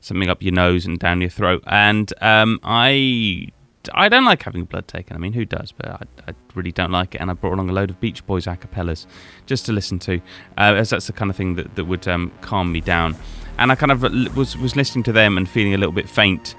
something 0.00 0.30
up 0.30 0.42
your 0.42 0.54
nose 0.54 0.86
and 0.86 0.98
down 0.98 1.20
your 1.20 1.28
throat. 1.28 1.62
And 1.66 2.10
um, 2.22 2.58
I 2.62 3.48
I 3.92 4.08
don't 4.08 4.24
like 4.24 4.42
having 4.44 4.64
blood 4.64 4.88
taken. 4.88 5.14
I 5.14 5.18
mean, 5.18 5.34
who 5.34 5.44
does? 5.44 5.72
But 5.72 5.88
I, 5.88 6.02
I 6.28 6.34
really 6.54 6.72
don't 6.72 6.90
like 6.90 7.14
it. 7.14 7.20
And 7.20 7.30
I 7.30 7.34
brought 7.34 7.52
along 7.52 7.68
a 7.68 7.74
load 7.74 7.90
of 7.90 8.00
Beach 8.00 8.24
Boys 8.26 8.46
a 8.46 8.56
cappellas 8.56 9.04
just 9.44 9.66
to 9.66 9.72
listen 9.72 9.98
to, 9.98 10.22
uh, 10.56 10.72
as 10.74 10.88
that's 10.88 11.06
the 11.06 11.12
kind 11.12 11.30
of 11.30 11.36
thing 11.36 11.56
that, 11.56 11.76
that 11.76 11.84
would 11.84 12.08
um, 12.08 12.32
calm 12.40 12.72
me 12.72 12.80
down. 12.80 13.14
And 13.58 13.72
I 13.72 13.74
kind 13.74 13.92
of 13.92 14.02
was, 14.36 14.56
was 14.56 14.76
listening 14.76 15.02
to 15.04 15.12
them 15.12 15.36
and 15.36 15.48
feeling 15.48 15.74
a 15.74 15.78
little 15.78 15.94
bit 15.94 16.08
faint. 16.08 16.54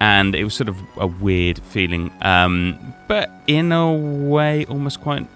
And 0.00 0.34
it 0.34 0.44
was 0.44 0.54
sort 0.54 0.68
of 0.68 0.76
a 0.96 1.06
weird 1.06 1.58
feeling. 1.60 2.12
Um, 2.22 2.94
but 3.08 3.30
in 3.46 3.72
a 3.72 3.92
way, 3.92 4.64
almost 4.66 5.00
quite 5.00 5.26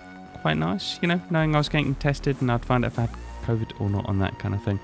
quite 0.42 0.58
nice, 0.58 0.98
you 1.02 1.08
know, 1.08 1.20
knowing 1.28 1.56
I 1.56 1.58
was 1.58 1.68
getting 1.68 1.96
tested 1.96 2.40
and 2.40 2.52
I'd 2.52 2.64
find 2.64 2.84
out 2.84 2.92
if 2.92 2.98
I 2.98 3.02
had 3.02 3.10
COVID 3.46 3.80
or 3.80 3.90
not 3.90 4.06
on 4.06 4.20
that 4.20 4.38
kind 4.38 4.54
of 4.54 4.62
thing. 4.62 4.78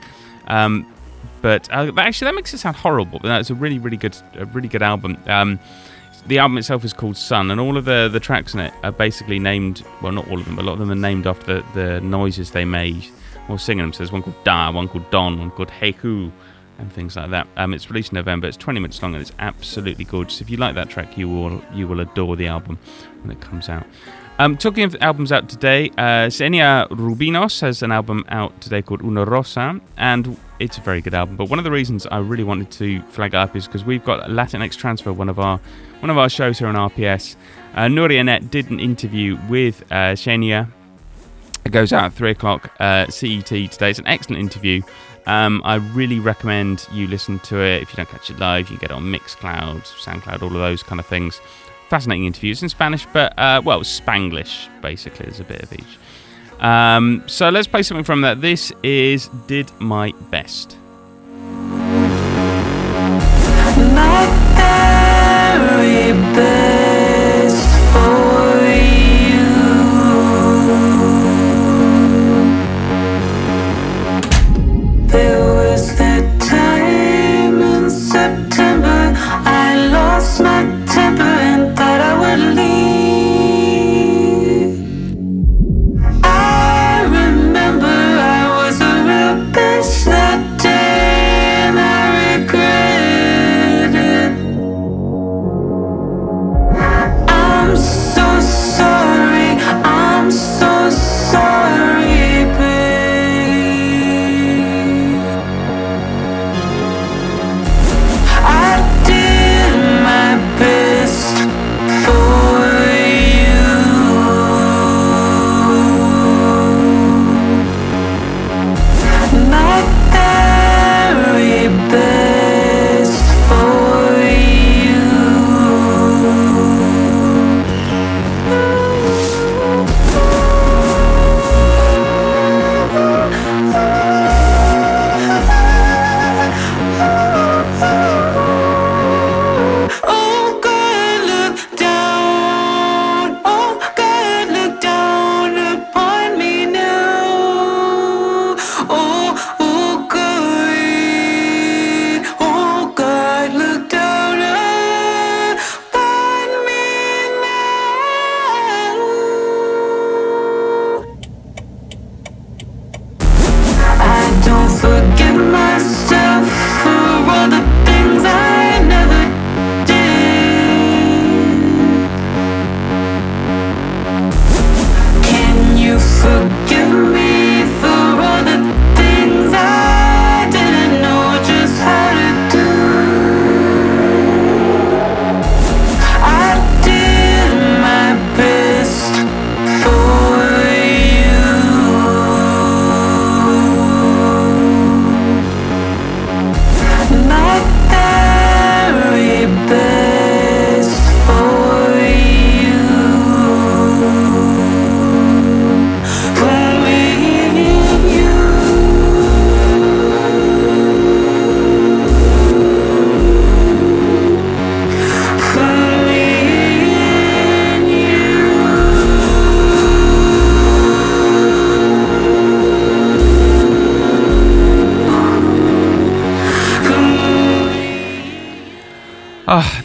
Um, 0.48 0.92
but 1.40 1.72
uh, 1.72 1.92
actually, 1.98 2.26
that 2.26 2.34
makes 2.34 2.52
it 2.54 2.58
sound 2.58 2.76
horrible. 2.76 3.18
But 3.20 3.40
it's 3.40 3.50
a 3.50 3.54
really, 3.54 3.78
really 3.78 3.96
good, 3.96 4.16
a 4.34 4.46
really 4.46 4.68
good 4.68 4.82
album. 4.82 5.18
Um, 5.26 5.58
the 6.26 6.38
album 6.38 6.58
itself 6.58 6.84
is 6.84 6.92
called 6.92 7.16
Sun, 7.16 7.50
and 7.50 7.60
all 7.60 7.76
of 7.76 7.84
the 7.84 8.08
the 8.12 8.20
tracks 8.20 8.54
in 8.54 8.60
it 8.60 8.72
are 8.82 8.92
basically 8.92 9.38
named. 9.38 9.84
Well, 10.00 10.12
not 10.12 10.28
all 10.28 10.38
of 10.38 10.44
them, 10.44 10.56
but 10.56 10.62
a 10.62 10.66
lot 10.66 10.74
of 10.74 10.78
them 10.78 10.90
are 10.92 10.94
named 10.94 11.26
after 11.26 11.60
the, 11.60 11.64
the 11.74 12.00
noises 12.00 12.52
they 12.52 12.64
made 12.64 13.04
singing 13.58 13.84
them. 13.84 13.92
So 13.92 13.98
there's 13.98 14.12
one 14.12 14.22
called 14.22 14.42
Da, 14.44 14.70
one 14.70 14.88
called 14.88 15.10
Don, 15.10 15.38
one 15.38 15.50
called 15.50 15.68
Heiku, 15.68 16.30
and 16.78 16.92
things 16.92 17.16
like 17.16 17.30
that. 17.30 17.46
Um, 17.56 17.74
it's 17.74 17.90
released 17.90 18.12
in 18.12 18.16
November. 18.16 18.48
It's 18.48 18.56
20 18.56 18.80
minutes 18.80 19.02
long 19.02 19.14
and 19.14 19.22
it's 19.22 19.32
absolutely 19.38 20.04
gorgeous. 20.04 20.40
If 20.40 20.50
you 20.50 20.56
like 20.56 20.74
that 20.74 20.88
track, 20.88 21.16
you 21.16 21.28
will 21.28 21.62
you 21.72 21.86
will 21.88 22.00
adore 22.00 22.36
the 22.36 22.46
album 22.46 22.78
when 23.22 23.30
it 23.30 23.40
comes 23.40 23.68
out. 23.68 23.86
Um, 24.38 24.56
talking 24.56 24.82
of 24.82 24.96
albums 25.00 25.30
out 25.30 25.48
today, 25.48 25.90
uh, 25.98 26.28
Xenia 26.30 26.88
Rubinos 26.90 27.60
has 27.60 27.82
an 27.82 27.92
album 27.92 28.24
out 28.28 28.58
today 28.60 28.80
called 28.82 29.02
Una 29.02 29.24
Rosa, 29.24 29.78
and 29.98 30.36
it's 30.58 30.78
a 30.78 30.80
very 30.80 31.00
good 31.00 31.14
album. 31.14 31.36
But 31.36 31.50
one 31.50 31.58
of 31.58 31.64
the 31.64 31.70
reasons 31.70 32.06
I 32.06 32.18
really 32.18 32.42
wanted 32.42 32.70
to 32.72 33.02
flag 33.02 33.34
up 33.34 33.54
is 33.54 33.66
because 33.66 33.84
we've 33.84 34.04
got 34.04 34.28
Latinx 34.30 34.76
Transfer, 34.76 35.12
one 35.12 35.28
of 35.28 35.38
our 35.38 35.60
one 36.00 36.10
of 36.10 36.18
our 36.18 36.28
shows 36.28 36.58
here 36.58 36.68
on 36.68 36.74
RPS. 36.74 37.36
Uh, 37.74 37.82
Nuria 37.82 38.24
Net 38.24 38.50
did 38.50 38.70
an 38.70 38.80
interview 38.80 39.38
with 39.48 39.84
uh, 39.92 40.16
Xenia. 40.16 40.68
It 41.64 41.70
goes 41.70 41.92
out 41.92 42.04
at 42.04 42.12
three 42.12 42.30
o'clock 42.30 42.70
uh, 42.80 43.06
CET 43.08 43.46
today. 43.46 43.90
It's 43.90 43.98
an 43.98 44.06
excellent 44.06 44.40
interview. 44.40 44.82
Um, 45.26 45.62
I 45.64 45.76
really 45.76 46.18
recommend 46.18 46.86
you 46.92 47.06
listen 47.06 47.38
to 47.40 47.60
it. 47.60 47.82
If 47.82 47.90
you 47.90 47.96
don't 47.96 48.08
catch 48.08 48.30
it 48.30 48.38
live, 48.38 48.70
you 48.70 48.76
can 48.76 48.88
get 48.88 48.90
it 48.90 48.94
on 48.94 49.04
Mixcloud, 49.04 49.82
SoundCloud, 49.82 50.42
all 50.42 50.48
of 50.48 50.54
those 50.54 50.82
kind 50.82 50.98
of 50.98 51.06
things 51.06 51.40
fascinating 51.92 52.24
interviews 52.24 52.62
in 52.62 52.70
Spanish, 52.70 53.04
but 53.12 53.38
uh, 53.38 53.60
well, 53.62 53.80
Spanglish 53.80 54.66
basically. 54.80 55.26
There's 55.26 55.40
a 55.40 55.44
bit 55.44 55.62
of 55.62 55.70
each. 55.74 55.98
Um, 56.58 57.22
so 57.26 57.50
let's 57.50 57.66
play 57.66 57.82
something 57.82 58.02
from 58.02 58.22
that. 58.22 58.40
This 58.40 58.72
is 58.82 59.28
"Did 59.46 59.70
My 59.78 60.12
Best." 60.30 60.78
My 63.94 64.24
very 65.58 66.12
best 66.34 66.81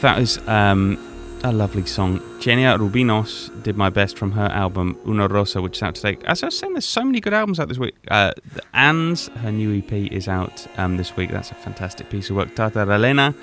that 0.02 0.20
is 0.20 0.38
um, 0.48 0.98
a 1.44 1.52
lovely 1.52 1.86
song. 1.86 2.20
Xenia 2.42 2.78
Rubinos 2.78 3.52
did 3.64 3.78
my 3.78 3.90
best 3.90 4.18
from 4.18 4.32
her 4.32 4.48
album 4.48 4.98
Una 5.08 5.28
Rosa, 5.28 5.62
which 5.62 5.78
is 5.78 5.84
out 5.84 5.96
today. 5.96 6.18
As 6.26 6.44
I 6.44 6.48
was 6.48 6.58
saying, 6.58 6.74
there's 6.74 6.86
so 6.86 7.04
many 7.04 7.20
good 7.20 7.34
albums 7.34 7.60
out 7.60 7.68
this 7.68 7.78
week. 7.78 7.96
Uh, 8.10 8.32
Anne's, 8.74 9.28
her 9.30 9.52
new 9.52 9.78
EP, 9.78 9.92
is 10.12 10.28
out 10.28 10.66
um, 10.78 10.98
this 10.98 11.16
week. 11.16 11.32
That's 11.32 11.52
a 11.52 11.56
fantastic 11.56 12.10
piece 12.10 12.30
of 12.30 12.36
work. 12.36 12.56
Tata 12.56 12.80
Elena, 12.80 13.34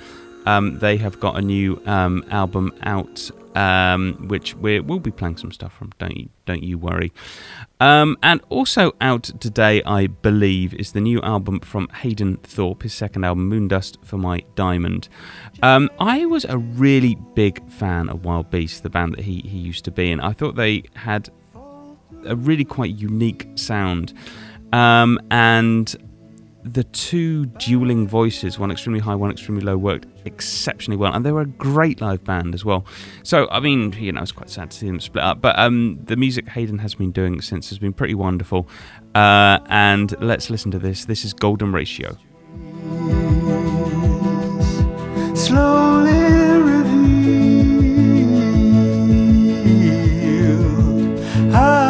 um, 0.45 0.79
they 0.79 0.97
have 0.97 1.19
got 1.19 1.37
a 1.37 1.41
new 1.41 1.81
um, 1.85 2.23
album 2.31 2.73
out, 2.83 3.31
um, 3.55 4.27
which 4.27 4.55
we 4.55 4.79
will 4.79 4.99
be 4.99 5.11
playing 5.11 5.37
some 5.37 5.51
stuff 5.51 5.73
from. 5.73 5.91
Don't 5.97 6.15
you, 6.15 6.29
don't 6.45 6.63
you 6.63 6.77
worry. 6.77 7.11
Um, 7.79 8.17
and 8.21 8.41
also 8.49 8.93
out 9.01 9.23
today, 9.39 9.81
I 9.83 10.07
believe, 10.07 10.73
is 10.73 10.91
the 10.91 11.01
new 11.01 11.21
album 11.21 11.61
from 11.61 11.87
Hayden 11.89 12.37
Thorpe, 12.37 12.83
his 12.83 12.93
second 12.93 13.23
album, 13.23 13.49
Moondust 13.49 14.03
for 14.05 14.17
My 14.17 14.43
Diamond. 14.55 15.09
Um, 15.63 15.89
I 15.99 16.25
was 16.25 16.45
a 16.45 16.57
really 16.57 17.15
big 17.33 17.67
fan 17.71 18.09
of 18.09 18.25
Wild 18.25 18.51
Beast, 18.51 18.83
the 18.83 18.89
band 18.89 19.13
that 19.13 19.21
he, 19.21 19.39
he 19.39 19.57
used 19.57 19.85
to 19.85 19.91
be 19.91 20.11
in. 20.11 20.19
I 20.19 20.33
thought 20.33 20.55
they 20.55 20.83
had 20.93 21.29
a 22.25 22.35
really 22.35 22.65
quite 22.65 22.95
unique 22.95 23.47
sound. 23.55 24.13
Um, 24.73 25.19
and 25.31 25.95
the 26.63 26.83
two 26.83 27.45
dueling 27.45 28.07
voices, 28.07 28.57
one 28.57 28.71
extremely 28.71 28.99
high, 28.99 29.15
one 29.15 29.31
extremely 29.31 29.63
low, 29.63 29.77
worked 29.77 30.07
exceptionally 30.25 30.97
well, 30.97 31.13
and 31.13 31.25
they 31.25 31.31
were 31.31 31.41
a 31.41 31.47
great 31.47 32.01
live 32.01 32.23
band 32.23 32.53
as 32.53 32.65
well. 32.65 32.85
So, 33.23 33.47
I 33.49 33.59
mean, 33.59 33.93
you 33.93 34.11
know, 34.11 34.21
it's 34.21 34.31
quite 34.31 34.49
sad 34.49 34.71
to 34.71 34.77
see 34.77 34.87
them 34.87 34.99
split 34.99 35.23
up, 35.23 35.41
but 35.41 35.57
um, 35.57 35.99
the 36.03 36.15
music 36.15 36.49
Hayden 36.49 36.79
has 36.79 36.95
been 36.95 37.11
doing 37.11 37.41
since 37.41 37.69
has 37.69 37.79
been 37.79 37.93
pretty 37.93 38.15
wonderful. 38.15 38.67
Uh, 39.13 39.59
and 39.67 40.19
let's 40.21 40.49
listen 40.49 40.71
to 40.71 40.79
this. 40.79 41.05
This 41.05 41.23
is 41.23 41.33
Golden 41.33 41.71
Ratio. 41.71 42.17
slowly. 45.35 46.25
I'll 51.57 51.84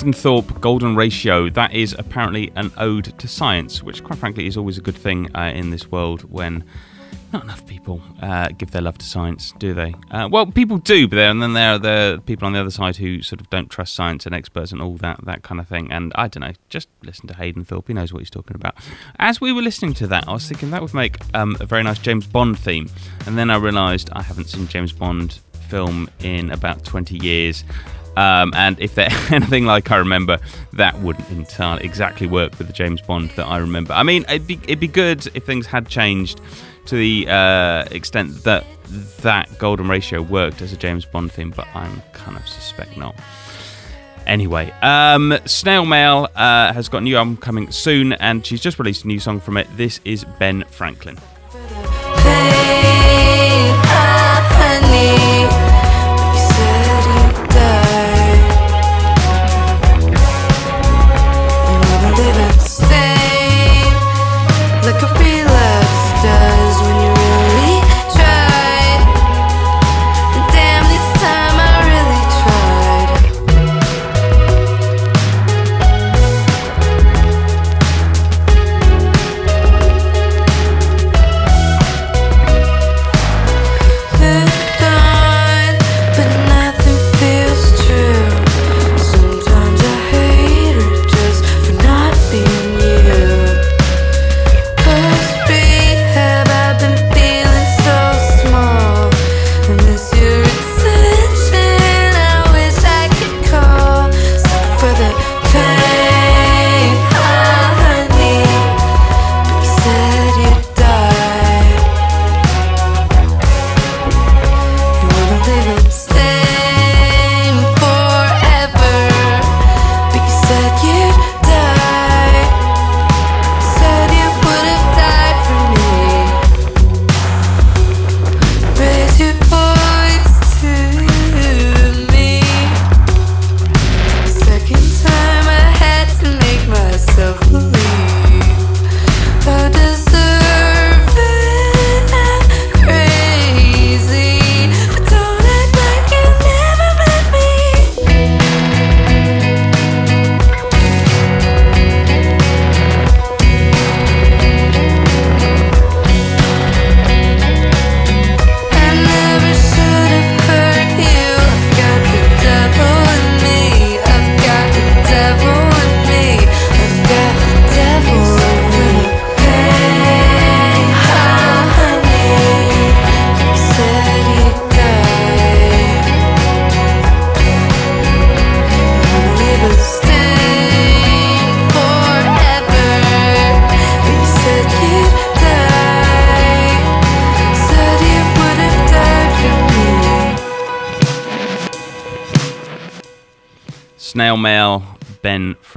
Thorpe, 0.00 0.60
Golden 0.60 0.96
Ratio. 0.96 1.50
That 1.50 1.74
is 1.74 1.94
apparently 1.98 2.50
an 2.56 2.72
ode 2.78 3.18
to 3.18 3.28
science, 3.28 3.82
which, 3.82 4.02
quite 4.02 4.18
frankly, 4.18 4.46
is 4.46 4.56
always 4.56 4.78
a 4.78 4.80
good 4.80 4.96
thing 4.96 5.28
uh, 5.36 5.52
in 5.54 5.68
this 5.70 5.90
world 5.90 6.22
when 6.22 6.64
not 7.32 7.44
enough 7.44 7.66
people 7.66 8.00
uh, 8.22 8.48
give 8.48 8.70
their 8.70 8.80
love 8.82 8.96
to 8.98 9.04
science, 9.04 9.52
do 9.58 9.74
they? 9.74 9.94
Uh, 10.10 10.28
well, 10.32 10.46
people 10.46 10.78
do, 10.78 11.06
but 11.06 11.16
then, 11.16 11.30
and 11.30 11.42
then 11.42 11.52
there 11.52 11.74
are 11.74 11.78
the 11.78 12.22
people 12.24 12.46
on 12.46 12.54
the 12.54 12.58
other 12.58 12.70
side 12.70 12.96
who 12.96 13.20
sort 13.22 13.40
of 13.40 13.50
don't 13.50 13.68
trust 13.68 13.94
science 13.94 14.24
and 14.24 14.34
experts 14.34 14.72
and 14.72 14.80
all 14.80 14.96
that 14.96 15.22
that 15.26 15.42
kind 15.42 15.60
of 15.60 15.68
thing. 15.68 15.92
And 15.92 16.12
I 16.16 16.28
don't 16.28 16.40
know, 16.40 16.52
just 16.70 16.88
listen 17.04 17.28
to 17.28 17.34
Hayden 17.34 17.64
Thorpe; 17.64 17.88
he 17.88 17.94
knows 17.94 18.12
what 18.12 18.20
he's 18.20 18.30
talking 18.30 18.56
about. 18.56 18.76
As 19.18 19.38
we 19.38 19.52
were 19.52 19.62
listening 19.62 19.92
to 19.94 20.06
that, 20.06 20.26
I 20.28 20.32
was 20.32 20.48
thinking 20.48 20.70
that 20.70 20.80
would 20.80 20.94
make 20.94 21.18
um, 21.34 21.56
a 21.60 21.66
very 21.66 21.82
nice 21.82 21.98
James 21.98 22.26
Bond 22.26 22.58
theme, 22.58 22.88
and 23.26 23.36
then 23.36 23.50
I 23.50 23.56
realised 23.56 24.08
I 24.12 24.22
haven't 24.22 24.48
seen 24.48 24.66
James 24.66 24.92
Bond 24.92 25.40
film 25.68 26.08
in 26.20 26.50
about 26.50 26.84
twenty 26.84 27.18
years. 27.18 27.64
Um, 28.16 28.52
and 28.54 28.78
if 28.80 28.94
they're 28.94 29.08
anything 29.30 29.66
like 29.66 29.90
I 29.90 29.96
remember, 29.96 30.38
that 30.72 30.98
wouldn't 31.00 31.28
entirely 31.30 31.84
exactly 31.84 32.26
work 32.26 32.58
with 32.58 32.66
the 32.66 32.72
James 32.72 33.00
Bond 33.00 33.30
that 33.30 33.46
I 33.46 33.58
remember. 33.58 33.92
I 33.92 34.02
mean, 34.02 34.24
it'd 34.28 34.46
be 34.46 34.54
it'd 34.64 34.80
be 34.80 34.88
good 34.88 35.26
if 35.34 35.44
things 35.44 35.66
had 35.66 35.88
changed 35.88 36.40
to 36.86 36.96
the 36.96 37.28
uh, 37.28 37.84
extent 37.90 38.44
that 38.44 38.64
that 39.22 39.58
golden 39.58 39.88
ratio 39.88 40.22
worked 40.22 40.62
as 40.62 40.72
a 40.72 40.76
James 40.76 41.04
Bond 41.04 41.32
theme, 41.32 41.52
but 41.54 41.68
I'm 41.74 42.02
kind 42.12 42.36
of 42.36 42.46
suspect 42.48 42.96
not. 42.96 43.14
Anyway, 44.26 44.70
um, 44.82 45.36
Snail 45.46 45.86
Mail 45.86 46.28
uh, 46.36 46.72
has 46.72 46.88
got 46.88 46.98
a 46.98 47.00
new 47.02 47.16
album 47.16 47.36
coming 47.36 47.70
soon, 47.70 48.12
and 48.14 48.44
she's 48.44 48.60
just 48.60 48.78
released 48.78 49.04
a 49.04 49.08
new 49.08 49.18
song 49.18 49.40
from 49.40 49.56
it. 49.56 49.66
This 49.76 50.00
is 50.04 50.24
Ben 50.38 50.64
Franklin. 50.70 51.18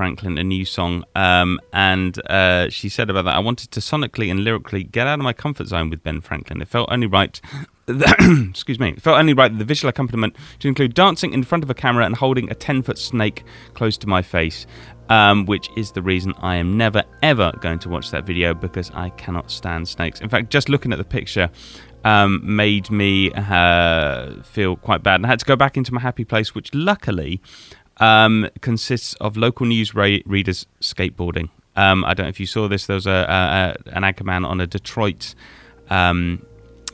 Franklin, 0.03 0.37
a 0.37 0.43
new 0.43 0.65
song. 0.65 1.05
Um, 1.15 1.61
and 1.71 2.19
uh, 2.29 2.69
she 2.69 2.89
said 2.89 3.09
about 3.09 3.23
that, 3.23 3.37
I 3.37 3.39
wanted 3.39 3.71
to 3.71 3.79
sonically 3.79 4.29
and 4.29 4.43
lyrically 4.43 4.83
get 4.83 5.07
out 5.07 5.17
of 5.17 5.23
my 5.23 5.31
comfort 5.31 5.67
zone 5.67 5.89
with 5.89 6.03
Ben 6.03 6.19
Franklin. 6.19 6.61
It 6.61 6.67
felt 6.67 6.89
only 6.91 7.07
right. 7.07 7.39
excuse 7.87 8.81
me. 8.81 8.89
It 8.89 9.01
felt 9.01 9.17
only 9.17 9.33
right 9.33 9.49
that 9.49 9.57
the 9.57 9.63
visual 9.63 9.87
accompaniment 9.87 10.35
to 10.59 10.67
include 10.67 10.93
dancing 10.93 11.31
in 11.31 11.43
front 11.43 11.63
of 11.63 11.69
a 11.69 11.73
camera 11.73 12.05
and 12.05 12.17
holding 12.17 12.51
a 12.51 12.53
10 12.53 12.81
foot 12.81 12.97
snake 12.97 13.45
close 13.75 13.97
to 13.99 14.07
my 14.07 14.21
face. 14.21 14.65
Um, 15.07 15.45
which 15.45 15.69
is 15.77 15.91
the 15.91 16.01
reason 16.01 16.33
I 16.39 16.55
am 16.55 16.77
never 16.77 17.03
ever 17.21 17.51
going 17.61 17.79
to 17.79 17.89
watch 17.89 18.11
that 18.11 18.25
video 18.25 18.53
because 18.53 18.89
I 18.91 19.09
cannot 19.09 19.51
stand 19.51 19.87
snakes. 19.87 20.19
In 20.19 20.27
fact, 20.27 20.49
just 20.49 20.69
looking 20.69 20.91
at 20.91 20.97
the 20.97 21.03
picture, 21.03 21.49
um, 22.03 22.41
made 22.43 22.89
me 22.89 23.31
uh, 23.33 24.41
feel 24.43 24.75
quite 24.75 25.03
bad. 25.03 25.15
And 25.15 25.25
I 25.25 25.29
had 25.29 25.39
to 25.39 25.45
go 25.45 25.55
back 25.55 25.77
into 25.77 25.93
my 25.93 26.01
happy 26.01 26.25
place, 26.25 26.55
which 26.55 26.73
luckily 26.73 27.41
um, 28.03 28.49
consists 28.59 29.13
of 29.15 29.37
local 29.37 29.65
news 29.65 29.95
ra- 29.95 30.17
readers 30.25 30.67
skateboarding. 30.81 31.49
Um, 31.75 32.03
I 32.03 32.13
don't 32.13 32.25
know 32.25 32.29
if 32.29 32.39
you 32.39 32.45
saw 32.45 32.67
this. 32.67 32.85
There 32.85 32.95
was 32.95 33.07
a, 33.07 33.75
a, 33.89 33.89
an 33.95 34.03
anchorman 34.03 34.45
on 34.45 34.59
a 34.59 34.67
Detroit 34.67 35.33
um, 35.89 36.45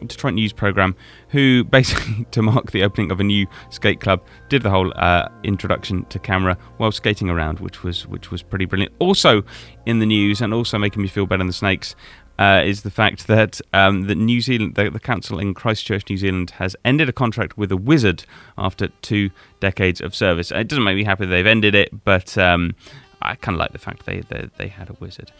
Detroit 0.05 0.33
news 0.35 0.53
program 0.53 0.95
who 1.29 1.63
basically, 1.77 2.25
to 2.31 2.41
mark 2.41 2.71
the 2.71 2.83
opening 2.83 3.11
of 3.11 3.19
a 3.19 3.23
new 3.23 3.47
skate 3.69 3.99
club, 3.99 4.21
did 4.47 4.61
the 4.61 4.69
whole 4.69 4.93
uh, 4.95 5.27
introduction 5.43 6.05
to 6.05 6.19
camera 6.19 6.57
while 6.77 6.91
skating 6.91 7.29
around, 7.29 7.59
which 7.59 7.83
was 7.83 8.07
which 8.07 8.31
was 8.31 8.43
pretty 8.43 8.65
brilliant. 8.65 8.93
Also 8.99 9.43
in 9.85 9.99
the 9.99 10.05
news, 10.05 10.41
and 10.41 10.53
also 10.53 10.77
making 10.77 11.01
me 11.01 11.07
feel 11.07 11.25
better 11.25 11.39
than 11.39 11.47
the 11.47 11.53
snakes, 11.53 11.95
uh, 12.39 12.63
is 12.65 12.83
the 12.83 12.89
fact 12.89 13.27
that 13.27 13.59
um, 13.73 14.03
the 14.03 14.15
New 14.15 14.39
Zealand, 14.39 14.75
the, 14.75 14.89
the 14.89 14.99
council 14.99 15.39
in 15.39 15.53
Christchurch, 15.53 16.09
New 16.09 16.15
Zealand, 16.15 16.51
has 16.51 16.73
ended 16.85 17.09
a 17.09 17.11
contract 17.11 17.57
with 17.57 17.69
a 17.69 17.77
wizard 17.77 18.23
after 18.57 18.87
two 19.01 19.29
decades 19.59 19.99
of 19.99 20.15
service. 20.15 20.49
It 20.49 20.69
doesn't 20.69 20.85
make 20.85 20.95
me 20.95 21.03
happy 21.03 21.25
they've 21.25 21.45
ended 21.45 21.75
it, 21.75 22.05
but 22.05 22.37
um, 22.37 22.75
I 23.21 23.35
kind 23.35 23.55
of 23.55 23.59
like 23.59 23.73
the 23.73 23.77
fact 23.77 24.05
they, 24.05 24.21
they 24.21 24.49
they 24.57 24.69
had 24.69 24.89
a 24.89 24.95
wizard. 25.01 25.33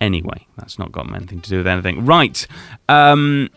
Anyway, 0.00 0.46
that's 0.58 0.80
not 0.80 0.90
got 0.90 1.10
anything 1.14 1.40
to 1.42 1.48
do 1.48 1.58
with 1.58 1.66
anything. 1.68 2.04
Right. 2.04 2.44
Um, 2.88 3.48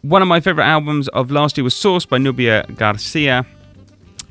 one 0.00 0.22
of 0.22 0.28
my 0.28 0.40
favorite 0.40 0.64
albums 0.64 1.08
of 1.08 1.30
last 1.30 1.58
year 1.58 1.64
was 1.64 1.74
Source 1.74 2.06
by 2.06 2.16
Nubia 2.16 2.64
Garcia. 2.76 3.44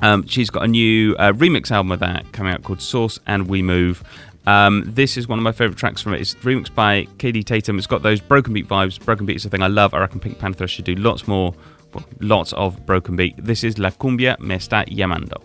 Um, 0.02 0.26
she's 0.28 0.50
got 0.50 0.64
a 0.64 0.68
new 0.68 1.16
uh, 1.18 1.34
remix 1.34 1.70
album 1.70 1.92
of 1.92 2.00
that 2.00 2.32
coming 2.34 2.52
out 2.52 2.64
called 2.64 2.82
Source 2.82 3.20
and 3.28 3.48
We 3.48 3.62
Move. 3.62 4.04
Um, 4.48 4.84
this 4.86 5.18
is 5.18 5.28
one 5.28 5.40
of 5.40 5.44
my 5.44 5.52
favorite 5.52 5.78
tracks 5.78 6.02
from 6.02 6.14
it. 6.14 6.22
It's 6.22 6.36
remixed 6.36 6.76
by 6.76 7.06
Kaidi 7.18 7.44
Tatham. 7.44 7.78
It's 7.78 7.88
got 7.88 8.04
those 8.04 8.22
broken 8.22 8.54
beat 8.54 8.68
vibes. 8.68 9.04
Broken 9.04 9.26
beat 9.26 9.38
is 9.38 9.46
a 9.46 9.50
thing 9.50 9.64
I 9.64 9.68
love. 9.68 9.94
I 9.94 10.00
reckon 10.00 10.20
Pink 10.20 10.40
Panther 10.40 10.68
should 10.68 10.86
do 10.86 10.96
lots 10.96 11.28
more, 11.28 11.54
lots 12.20 12.54
of 12.54 12.86
broken 12.86 13.16
beat. 13.16 13.36
This 13.38 13.64
is 13.64 13.78
La 13.80 13.90
Cumbia 13.90 14.40
Me 14.40 14.56
Está 14.56 14.86
Llamando. 14.88 15.42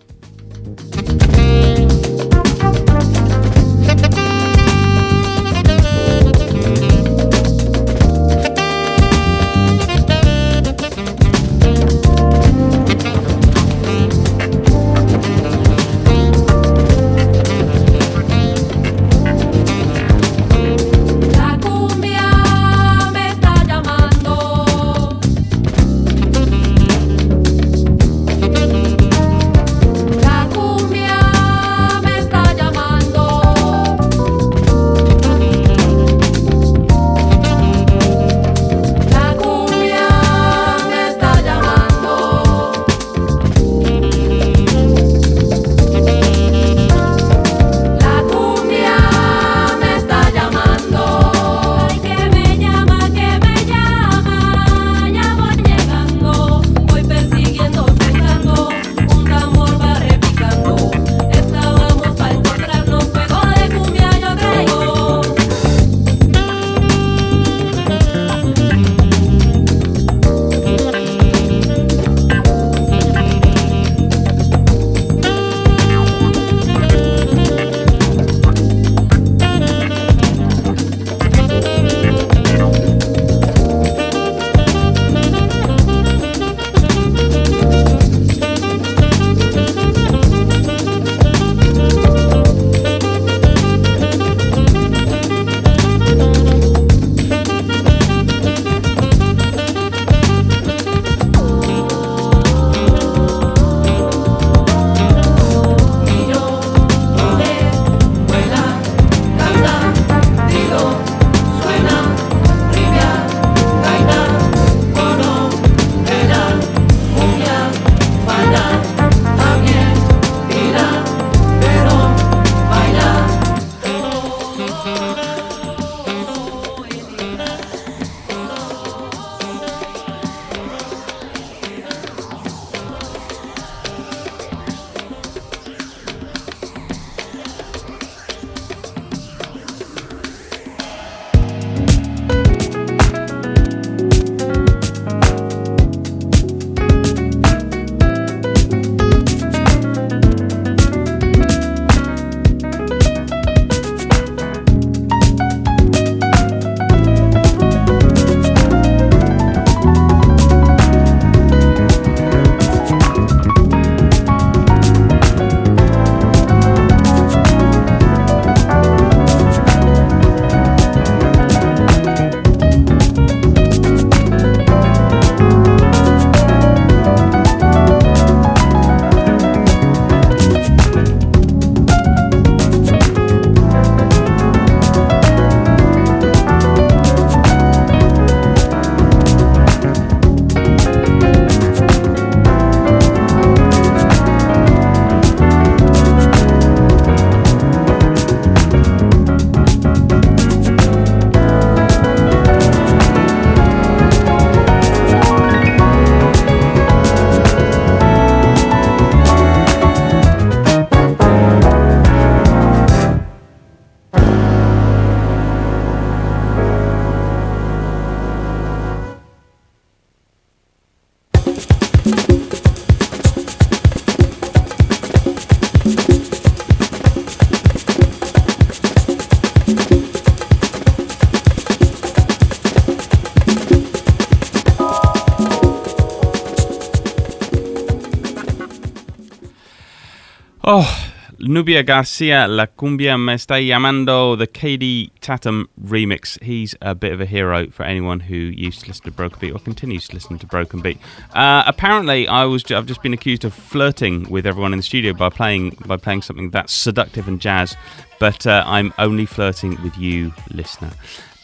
Nubia 241.50 241.82
Garcia, 241.82 242.46
La 242.46 242.66
Cumbia 242.66 243.18
Me 243.18 243.34
Está 243.34 243.58
Llamando, 243.58 244.38
the 244.38 244.46
Kaidi 244.46 245.10
Tatham 245.20 245.68
remix. 245.82 246.40
He's 246.40 246.76
a 246.80 246.94
bit 246.94 247.12
of 247.12 247.20
a 247.20 247.26
hero 247.26 247.68
for 247.70 247.82
anyone 247.82 248.20
who 248.20 248.36
used 248.36 248.82
to 248.82 248.86
listen 248.86 249.06
to 249.06 249.10
Broken 249.10 249.40
Beat 249.40 249.52
or 249.52 249.58
continues 249.58 250.06
to 250.06 250.14
listen 250.14 250.38
to 250.38 250.46
Broken 250.46 250.80
Beat. 250.80 250.98
Uh, 251.34 251.64
apparently, 251.66 252.28
I 252.28 252.44
was 252.44 252.70
I've 252.70 252.86
just 252.86 253.02
been 253.02 253.12
accused 253.12 253.44
of 253.44 253.52
flirting 253.52 254.30
with 254.30 254.46
everyone 254.46 254.72
in 254.72 254.78
the 254.78 254.84
studio 254.84 255.12
by 255.12 255.28
playing 255.28 255.76
by 255.86 255.96
playing 255.96 256.22
something 256.22 256.50
that's 256.50 256.72
seductive 256.72 257.26
and 257.26 257.40
jazz, 257.40 257.76
but 258.20 258.46
uh, 258.46 258.62
I'm 258.64 258.94
only 258.96 259.26
flirting 259.26 259.82
with 259.82 259.98
you, 259.98 260.32
listener. 260.52 260.92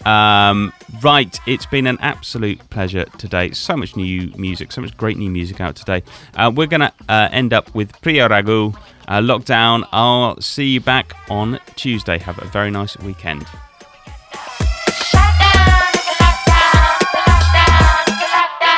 Um, 0.07 0.73
right, 1.03 1.37
it's 1.47 1.67
been 1.67 1.89
an 1.89 1.99
absolute 2.01 2.61
pleasure 2.71 3.07
today. 3.19 3.51
So 3.51 3.77
much 3.77 3.97
new 3.97 4.33
music, 4.37 4.71
so 4.71 4.81
much 4.81 4.97
great 4.97 5.17
new 5.17 5.31
music 5.31 5.61
out 5.61 5.75
today. 5.75 6.05
Uh, 6.37 6.53
we're 6.55 6.69
going 6.69 6.81
to 6.81 6.93
uh, 7.09 7.29
end 7.33 7.53
up 7.53 7.75
with 7.75 8.01
Priya 8.03 8.29
Ragu, 8.29 8.73
uh, 9.09 9.19
Lockdown. 9.19 9.87
I'll 9.91 10.41
see 10.41 10.69
you 10.69 10.81
back 10.81 11.17
on 11.29 11.59
Tuesday. 11.75 12.19
Have 12.19 12.41
a 12.41 12.47
very 12.47 12.71
nice 12.71 12.97
weekend. 12.99 13.47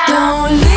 Don't 0.06 0.67